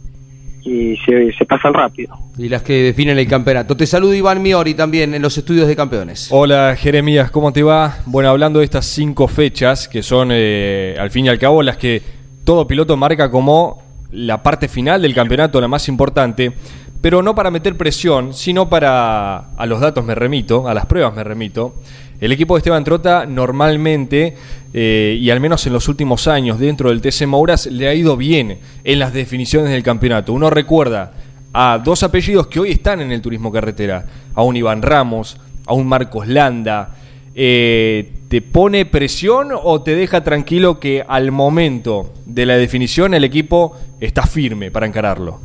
[0.66, 2.18] y se, se pasan rápido.
[2.38, 3.78] Y las que definen el campeonato.
[3.78, 6.28] Te saludo Iván Miori también en los estudios de campeones.
[6.32, 7.99] Hola Jeremías, ¿cómo te va?
[8.07, 11.78] Bueno, hablando de estas cinco fechas, que son eh, al fin y al cabo las
[11.78, 12.01] que
[12.43, 16.53] todo piloto marca como la parte final del campeonato, la más importante,
[17.01, 21.16] pero no para meter presión, sino para, a los datos me remito, a las pruebas
[21.16, 21.76] me remito.
[22.20, 24.36] El equipo de Esteban Trota normalmente,
[24.74, 28.16] eh, y al menos en los últimos años dentro del TC Mouras, le ha ido
[28.16, 30.34] bien en las definiciones del campeonato.
[30.34, 31.13] Uno recuerda
[31.53, 35.74] a dos apellidos que hoy están en el turismo carretera, a un Iván Ramos, a
[35.74, 36.95] un Marcos Landa.
[37.34, 43.24] Eh, ¿Te pone presión o te deja tranquilo que al momento de la definición el
[43.24, 45.39] equipo está firme para encararlo?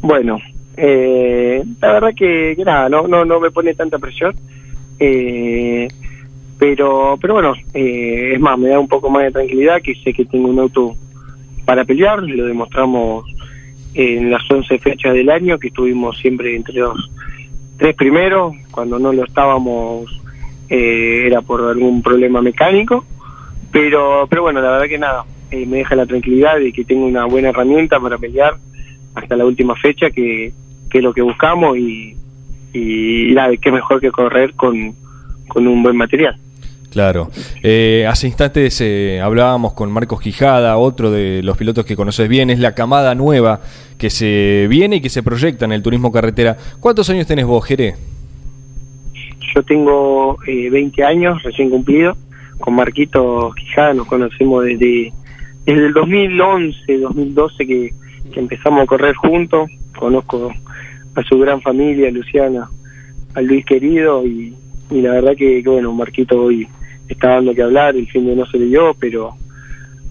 [0.00, 0.38] Bueno,
[0.76, 4.34] eh, la verdad que, que nada, no, no, no me pone tanta presión.
[4.98, 5.88] Eh,
[6.58, 10.12] pero pero bueno, eh, es más, me da un poco más de tranquilidad que sé
[10.12, 10.96] que tengo un auto
[11.64, 13.24] para pelear, lo demostramos
[13.94, 17.10] en las 11 fechas del año, que estuvimos siempre entre los
[17.76, 20.20] tres primeros, cuando no lo estábamos
[20.68, 23.04] eh, era por algún problema mecánico,
[23.70, 27.06] pero pero bueno, la verdad que nada, eh, me deja la tranquilidad de que tengo
[27.06, 28.56] una buena herramienta para pelear
[29.14, 30.52] hasta la última fecha, que,
[30.90, 32.17] que es lo que buscamos y,
[32.72, 34.94] y nada, qué mejor que correr con,
[35.48, 36.38] con un buen material.
[36.90, 37.28] Claro.
[37.62, 42.50] Eh, hace instantes eh, hablábamos con Marcos Quijada, otro de los pilotos que conoces bien,
[42.50, 43.60] es la camada nueva
[43.98, 46.56] que se viene y que se proyecta en el turismo carretera.
[46.80, 47.96] ¿Cuántos años tenés vos, Jerez?
[49.54, 52.16] Yo tengo eh, 20 años recién cumplido.
[52.58, 55.12] Con Marquito Quijada nos conocemos desde,
[55.64, 57.92] desde el 2011, 2012 que,
[58.32, 59.70] que empezamos a correr juntos.
[59.96, 60.52] Conozco
[61.18, 62.68] a su gran familia, Luciana,
[63.34, 64.54] a Luis querido y,
[64.90, 66.68] y la verdad que, que, bueno, Marquito hoy
[67.08, 69.34] está dando que hablar, el fin de no se le dio, pero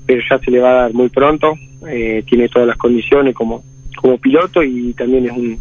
[0.05, 1.53] pero ya se le va a dar muy pronto,
[1.87, 3.61] eh, tiene todas las condiciones como,
[3.97, 5.59] como piloto y también es un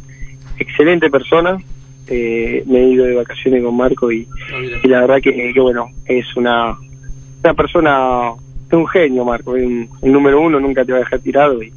[0.59, 1.59] excelente persona,
[2.07, 4.26] eh, me he ido de vacaciones con Marco y,
[4.84, 6.76] y la verdad que, que, bueno, es una,
[7.42, 8.30] una persona,
[8.68, 11.61] es un genio Marco, es un, el número uno, nunca te va a dejar tirado
[11.61, 11.72] y,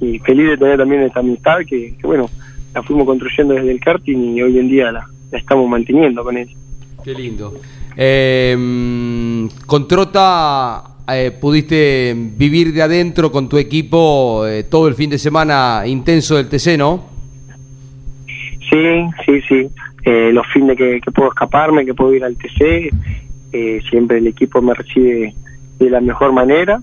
[0.00, 2.28] y feliz de tener también esta amistad que, que bueno,
[2.76, 6.36] la fuimos construyendo desde el karting y hoy en día la, la estamos manteniendo con
[6.36, 6.50] él.
[7.02, 7.54] Qué lindo.
[7.96, 15.08] Eh, con Trota eh, pudiste vivir de adentro con tu equipo eh, todo el fin
[15.08, 17.06] de semana intenso del TC, ¿no?
[18.26, 19.70] Sí, sí, sí.
[20.04, 22.90] Eh, los fines que, que, puedo escaparme, que puedo ir al TC,
[23.52, 25.34] eh, siempre el equipo me recibe
[25.78, 26.78] de la mejor manera.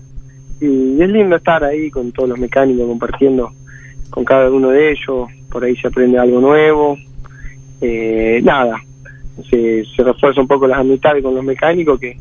[0.60, 3.52] Y es lindo estar ahí con todos los mecánicos, compartiendo
[4.14, 5.28] con cada uno de ellos.
[5.50, 6.96] Por ahí se aprende algo nuevo.
[7.80, 8.80] Eh, nada,
[9.50, 12.16] se, se refuerza un poco las amistades con los mecánicos, que,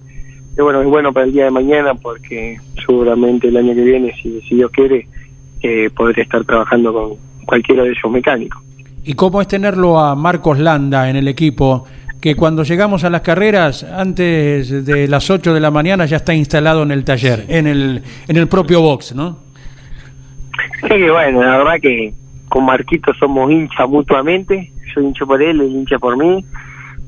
[0.55, 4.11] que, bueno, es bueno para el día de mañana porque seguramente el año que viene,
[4.21, 5.07] si, Dios quiere,
[5.61, 8.61] eh, podré estar trabajando con cualquiera de ellos mecánicos.
[9.05, 11.85] ¿Y cómo es tenerlo a Marcos Landa en el equipo?
[12.19, 16.33] Que cuando llegamos a las carreras, antes de las 8 de la mañana ya está
[16.33, 19.42] instalado en el taller, en el, en el propio box, ¿no?
[20.87, 22.13] Sí, bueno, la verdad que
[22.49, 26.45] con Marquito somos hinchas mutuamente, yo hincho por él, él hincha por mí,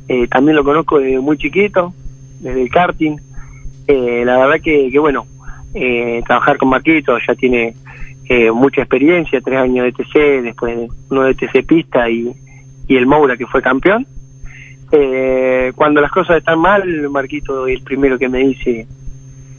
[0.07, 1.93] eh, también lo conozco desde muy chiquito,
[2.39, 3.17] desde el karting,
[3.87, 5.25] eh, la verdad que, que bueno,
[5.73, 7.75] eh, trabajar con Marquito ya tiene
[8.27, 12.31] eh, mucha experiencia, tres años de TC, después uno de TC Pista y,
[12.87, 14.07] y el Moura que fue campeón.
[14.91, 18.87] Eh, cuando las cosas están mal, Marquito es el primero que me dice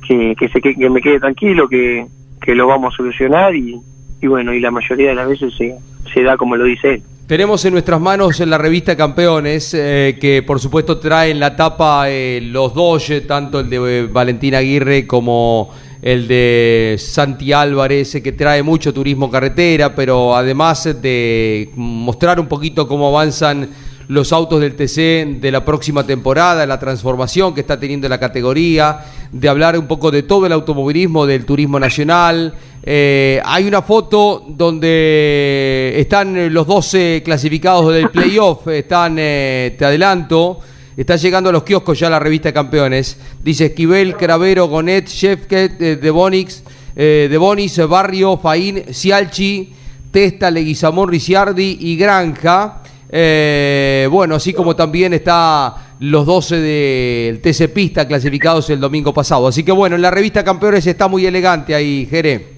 [0.06, 2.06] que, que, se, que, me quede tranquilo, que,
[2.40, 3.78] que lo vamos a solucionar y,
[4.20, 5.76] y bueno, y la mayoría de las veces se,
[6.12, 7.02] se da como lo dice él.
[7.26, 12.08] Tenemos en nuestras manos la revista Campeones, eh, que por supuesto trae en la tapa
[12.08, 15.70] eh, los dos, tanto el de eh, Valentín Aguirre como
[16.02, 22.86] el de Santi Álvarez, que trae mucho turismo carretera, pero además de mostrar un poquito
[22.86, 23.70] cómo avanzan
[24.06, 29.00] los autos del TC de la próxima temporada, la transformación que está teniendo la categoría,
[29.32, 32.54] de hablar un poco de todo el automovilismo, del turismo nacional.
[32.82, 40.60] Eh, hay una foto donde están los 12 clasificados del playoff, están, eh, te adelanto,
[40.96, 43.16] está llegando a los kioscos ya la revista Campeones.
[43.42, 46.62] Dice Esquivel, Cravero, Gonet, Shefket, eh, De Bonix,
[46.94, 49.72] eh, De Bonis, Barrio, Faín, Cialchi,
[50.10, 52.82] Testa, Leguizamón, Ricciardi y Granja.
[53.08, 59.46] Eh, bueno, así como también está los 12 del TC Pista clasificados el domingo pasado.
[59.46, 62.56] Así que bueno, en la revista Campeones está muy elegante ahí, Jere.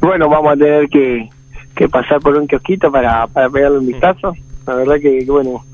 [0.00, 1.28] Bueno, vamos a tener que,
[1.90, 4.34] pasar por un kiosquito para, para pegarle un vistazo.
[4.66, 5.64] La verdad que, bueno,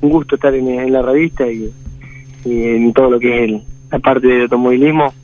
[0.00, 1.72] un gusto estar en, la revista y,
[2.44, 5.14] y en todo lo que es el, la parte del automovilismo.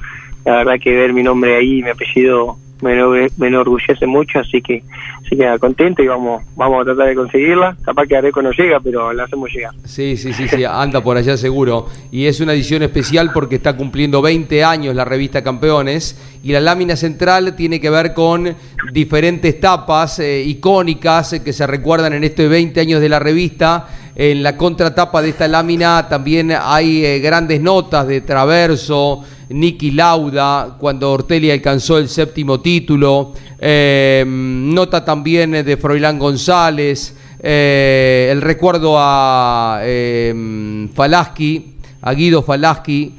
[0.45, 4.83] La verdad que ver mi nombre ahí, mi apellido me, me enorgullece mucho, así que
[5.25, 7.77] así que contento y vamos vamos a tratar de conseguirla.
[7.83, 9.73] Capaz que Areco no llega, pero la hacemos llegar.
[9.85, 11.87] Sí, sí, sí, sí, anda por allá seguro.
[12.11, 16.61] Y es una edición especial porque está cumpliendo 20 años la revista Campeones y la
[16.61, 18.55] lámina central tiene que ver con
[18.93, 23.89] diferentes tapas eh, icónicas eh, que se recuerdan en estos 20 años de la revista.
[24.17, 30.77] En la contratapa de esta lámina también hay eh, grandes notas de Traverso, Niki Lauda,
[30.79, 33.33] cuando Ortelli alcanzó el séptimo título.
[33.59, 37.15] eh, nota también eh, de Froilán González.
[37.43, 43.15] eh, el recuerdo a eh, Falaschi, a Guido Falaschi.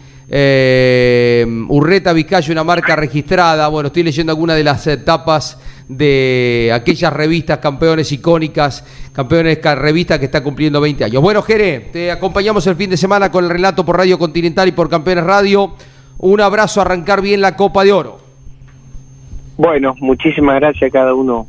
[1.67, 3.67] Urreta Vizcaya, una marca registrada.
[3.67, 5.57] Bueno, estoy leyendo algunas de las etapas
[5.87, 11.21] de aquellas revistas campeones icónicas, campeones ca- revistas que está cumpliendo 20 años.
[11.21, 14.71] Bueno, Jere, te acompañamos el fin de semana con el relato por Radio Continental y
[14.71, 15.73] por Campeones Radio.
[16.23, 18.19] Un abrazo, arrancar bien la Copa de Oro.
[19.57, 21.47] Bueno, muchísimas gracias a cada uno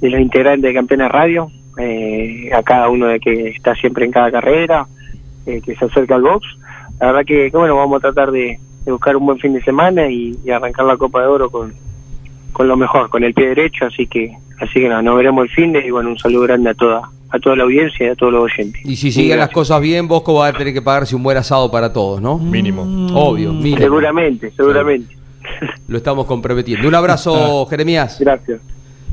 [0.00, 4.10] de los integrantes de Campeones Radio, eh, a cada uno de que está siempre en
[4.10, 4.86] cada carrera,
[5.44, 6.46] eh, que se acerca al box.
[6.98, 10.34] La verdad que, bueno, vamos a tratar de, buscar un buen fin de semana y,
[10.50, 11.74] arrancar la Copa de Oro con,
[12.54, 15.50] con lo mejor, con el pie derecho, así que así que nada, nos veremos el
[15.50, 18.14] fin de y bueno, un saludo grande a toda a toda la audiencia y a
[18.14, 18.80] todos los oyentes.
[18.84, 21.70] Y si siguen las cosas bien, Bosco va a tener que pagarse un buen asado
[21.70, 22.38] para todos, ¿no?
[22.38, 22.82] Mínimo.
[23.14, 23.78] Obvio, mínimo.
[23.78, 25.16] Seguramente, seguramente.
[25.88, 26.86] Lo estamos comprometiendo.
[26.88, 28.18] Un abrazo, Jeremías.
[28.20, 28.60] Gracias.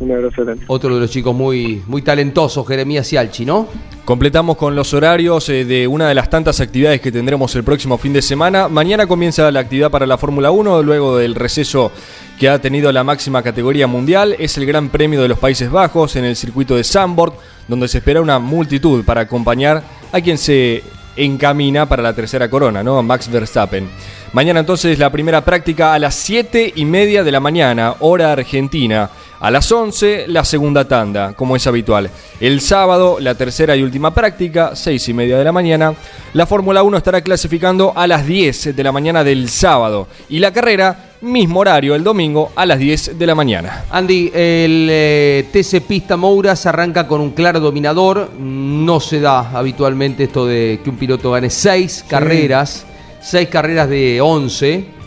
[0.02, 0.66] Un abrazo grande.
[0.68, 3.68] Otro de los chicos muy, muy talentosos, Jeremías Cialchi, ¿no?
[4.04, 8.00] Completamos con los horarios eh, de una de las tantas actividades que tendremos el próximo
[8.00, 8.68] fin de semana.
[8.68, 11.92] Mañana comienza la actividad para la Fórmula 1, luego del receso
[12.40, 14.36] que ha tenido la máxima categoría mundial.
[14.40, 17.36] Es el Gran Premio de los Países Bajos en el circuito de Zandvoort,
[17.68, 20.82] donde se espera una multitud para acompañar a quien se
[21.16, 23.04] encamina para la tercera corona, ¿no?
[23.04, 23.88] Max Verstappen.
[24.34, 29.12] Mañana entonces la primera práctica a las 7 y media de la mañana, hora argentina.
[29.42, 32.12] A las 11 la segunda tanda, como es habitual.
[32.40, 35.96] El sábado la tercera y última práctica, 6 y media de la mañana.
[36.34, 40.08] La Fórmula 1 estará clasificando a las 10 de la mañana del sábado.
[40.30, 43.86] Y la carrera, mismo horario, el domingo a las 10 de la mañana.
[43.90, 48.30] Andy, el eh, TC Pista Mouras arranca con un claro dominador.
[48.38, 52.86] No se da habitualmente esto de que un piloto gane seis carreras,
[53.20, 55.01] seis carreras de 11.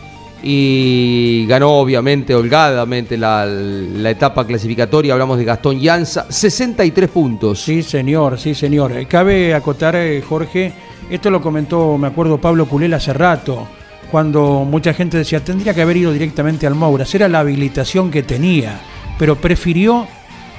[0.46, 3.46] Y ganó obviamente holgadamente la,
[4.04, 5.14] etapa clasificatoria.
[5.14, 7.62] Hablamos de Gastón Llanza, 63 puntos.
[7.62, 8.92] Sí, señor, sí, señor.
[8.92, 10.70] Eh, Cabe acotar, eh, Jorge,
[11.08, 13.66] esto lo comentó, me acuerdo, Pablo Culel hace rato,
[14.10, 18.22] cuando mucha gente decía, tendría que haber ido directamente al Mouras, era la habilitación que
[18.22, 18.80] tenía,
[19.18, 20.06] pero prefirió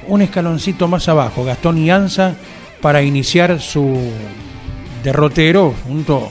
[0.08, 2.34] un escaloncito más abajo, Gastón Ianza,
[2.80, 3.96] para iniciar su
[5.04, 6.30] derrotero junto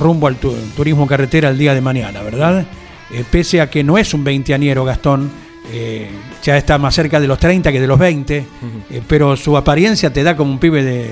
[0.00, 2.66] rumbo al tu- turismo carretera el día de mañana, ¿verdad?
[3.12, 5.30] Eh, pese a que no es un veinteañero Gastón,
[5.72, 6.10] eh,
[6.42, 8.36] ya está más cerca de los 30 que de los 20,
[8.90, 11.10] eh, pero su apariencia te da como un pibe de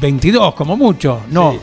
[0.00, 1.22] 22, como mucho.
[1.30, 1.58] No, Sí.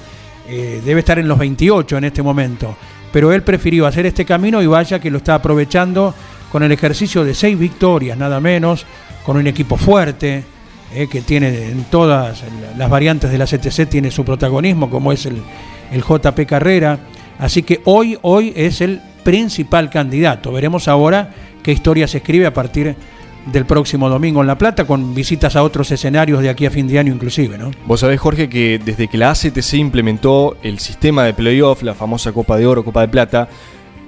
[0.85, 2.75] debe estar en los 28 en este momento.
[3.11, 6.13] Pero él prefirió hacer este camino y vaya que lo está aprovechando
[6.51, 8.85] con el ejercicio de seis victorias, nada menos,
[9.25, 10.43] con un equipo fuerte,
[10.93, 12.43] eh, que tiene en todas
[12.77, 15.41] las variantes de la CTC, tiene su protagonismo, como es el,
[15.91, 16.99] el JP Carrera.
[17.39, 20.51] Así que hoy, hoy es el principal candidato.
[20.51, 21.29] Veremos ahora
[21.63, 22.95] qué historia se escribe a partir
[23.51, 26.87] del próximo domingo en La Plata, con visitas a otros escenarios de aquí a fin
[26.87, 27.71] de año inclusive, ¿no?
[27.85, 32.31] Vos sabés, Jorge, que desde que la ACTC implementó el sistema de playoff, la famosa
[32.31, 33.47] Copa de Oro, Copa de Plata,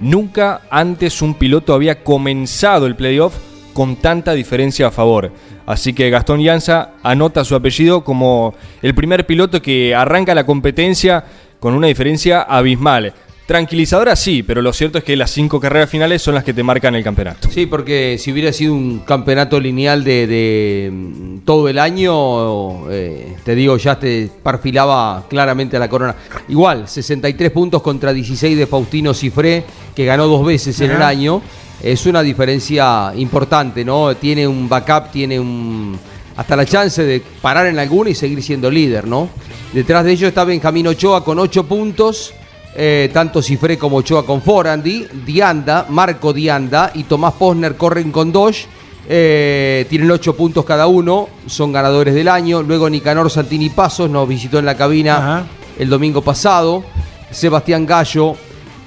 [0.02, 3.36] nunca antes un piloto había comenzado el playoff
[3.74, 5.32] con tanta diferencia a favor.
[5.68, 11.26] Así que Gastón Llanza anota su apellido como el primer piloto que arranca la competencia
[11.60, 13.14] con una diferencia abismal.
[13.48, 16.64] Tranquilizadora sí, pero lo cierto es que las cinco carreras finales son las que te
[16.64, 17.50] marcan el campeonato.
[17.50, 23.38] Sí, porque si hubiera sido un campeonato lineal de, de, mm, todo el año, eh,
[23.46, 26.14] te digo, ya te perfilaba claramente a la corona.
[26.50, 29.64] Igual, 63 puntos contra 16 de Faustino Cifré,
[29.96, 31.42] que ganó dos veces en el año.
[31.82, 34.14] Es una diferencia importante, ¿no?
[34.18, 35.98] Tiene un backup, tiene un
[36.38, 39.30] hasta la chance de parar en alguna y seguir siendo líder, ¿no?
[39.74, 42.34] Detrás de ellos está Benjamín Ochoa con 8 puntos.
[42.80, 48.32] Eh, tanto Cifré como Ochoa con Forandi, Dianda, Marco Dianda y Tomás Posner corren con
[48.32, 48.68] dos.
[49.10, 52.62] Eh, tienen 8 puntos cada uno, son ganadores del año.
[52.62, 55.48] Luego Nicanor Santini Pasos nos visitó en la cabina Ajá.
[55.80, 56.84] el domingo pasado.
[57.32, 58.36] Sebastián Gallo,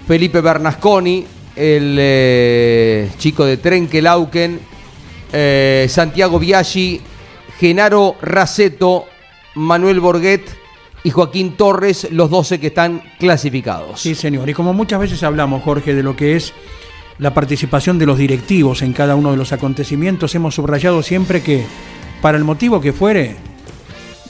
[0.07, 1.26] Felipe Bernasconi,
[1.57, 4.61] el eh, chico de Trenkelauken,
[5.32, 7.01] eh, Santiago Biaggi,
[7.61, 9.04] Genaro Raceto,
[9.54, 10.40] Manuel Borguet
[11.04, 14.00] y Joaquín Torres, los 12 que están clasificados.
[14.00, 14.48] Sí, señor.
[14.48, 16.54] Y como muchas veces hablamos, Jorge, de lo que es
[17.18, 21.66] la participación de los directivos en cada uno de los acontecimientos, hemos subrayado siempre que,
[22.22, 23.36] para el motivo que fuere,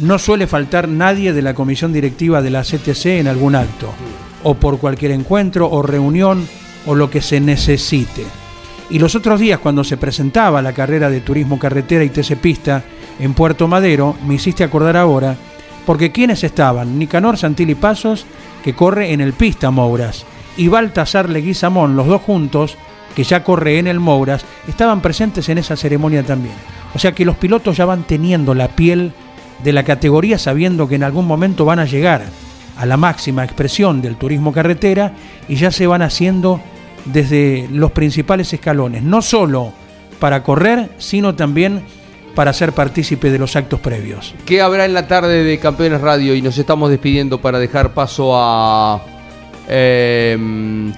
[0.01, 3.93] no suele faltar nadie de la comisión directiva de la CTC en algún acto,
[4.43, 6.49] o por cualquier encuentro o reunión
[6.85, 8.25] o lo que se necesite.
[8.91, 12.83] Y los otros días, cuando se presentaba la carrera de turismo carretera y TC Pista
[13.21, 15.37] en Puerto Madero, me hiciste acordar ahora,
[15.87, 18.27] porque quienes estaban, Nicanor Santilli Pasos,
[18.65, 20.25] que corre en el Pista Mouras,
[20.57, 22.77] y Baltasar Leguizamón, los dos juntos,
[23.15, 26.55] que ya corre en el Mouras, estaban presentes en esa ceremonia también.
[26.95, 29.13] O sea que los pilotos ya van teniendo la piel
[29.63, 32.25] de la categoría sabiendo que en algún momento van a llegar
[32.77, 35.13] a la máxima expresión del turismo carretera
[35.49, 36.61] y ya se van haciendo
[37.05, 39.73] desde los principales escalones, no solo
[40.19, 41.83] para correr, sino también
[42.35, 44.35] para ser partícipe de los actos previos.
[44.47, 46.35] ¿Qué habrá en la tarde de Campeones Radio?
[46.35, 49.01] Y nos estamos despidiendo para dejar paso a
[49.69, 50.37] eh,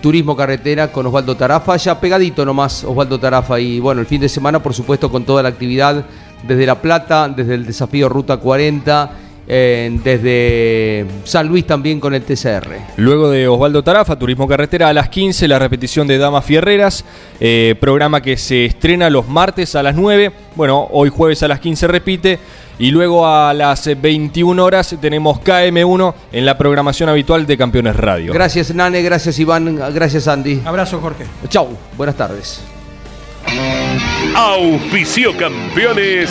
[0.00, 3.60] Turismo Carretera con Osvaldo Tarafa, ya pegadito nomás Osvaldo Tarafa.
[3.60, 6.04] Y bueno, el fin de semana, por supuesto, con toda la actividad
[6.42, 9.10] desde La Plata, desde el desafío Ruta 40,
[9.48, 12.68] eh, desde San Luis también con el TCR.
[12.96, 17.04] Luego de Osvaldo Tarafa, Turismo Carretera a las 15, la repetición de Damas Fierreras,
[17.40, 21.60] eh, programa que se estrena los martes a las 9, bueno, hoy jueves a las
[21.60, 22.38] 15 repite,
[22.78, 28.32] y luego a las 21 horas tenemos KM1 en la programación habitual de Campeones Radio.
[28.32, 30.62] Gracias Nane, gracias Iván, gracias Andy.
[30.64, 31.24] Abrazo, Jorge.
[31.48, 32.62] Chau, buenas tardes.
[34.34, 36.30] Auspicio Campeones.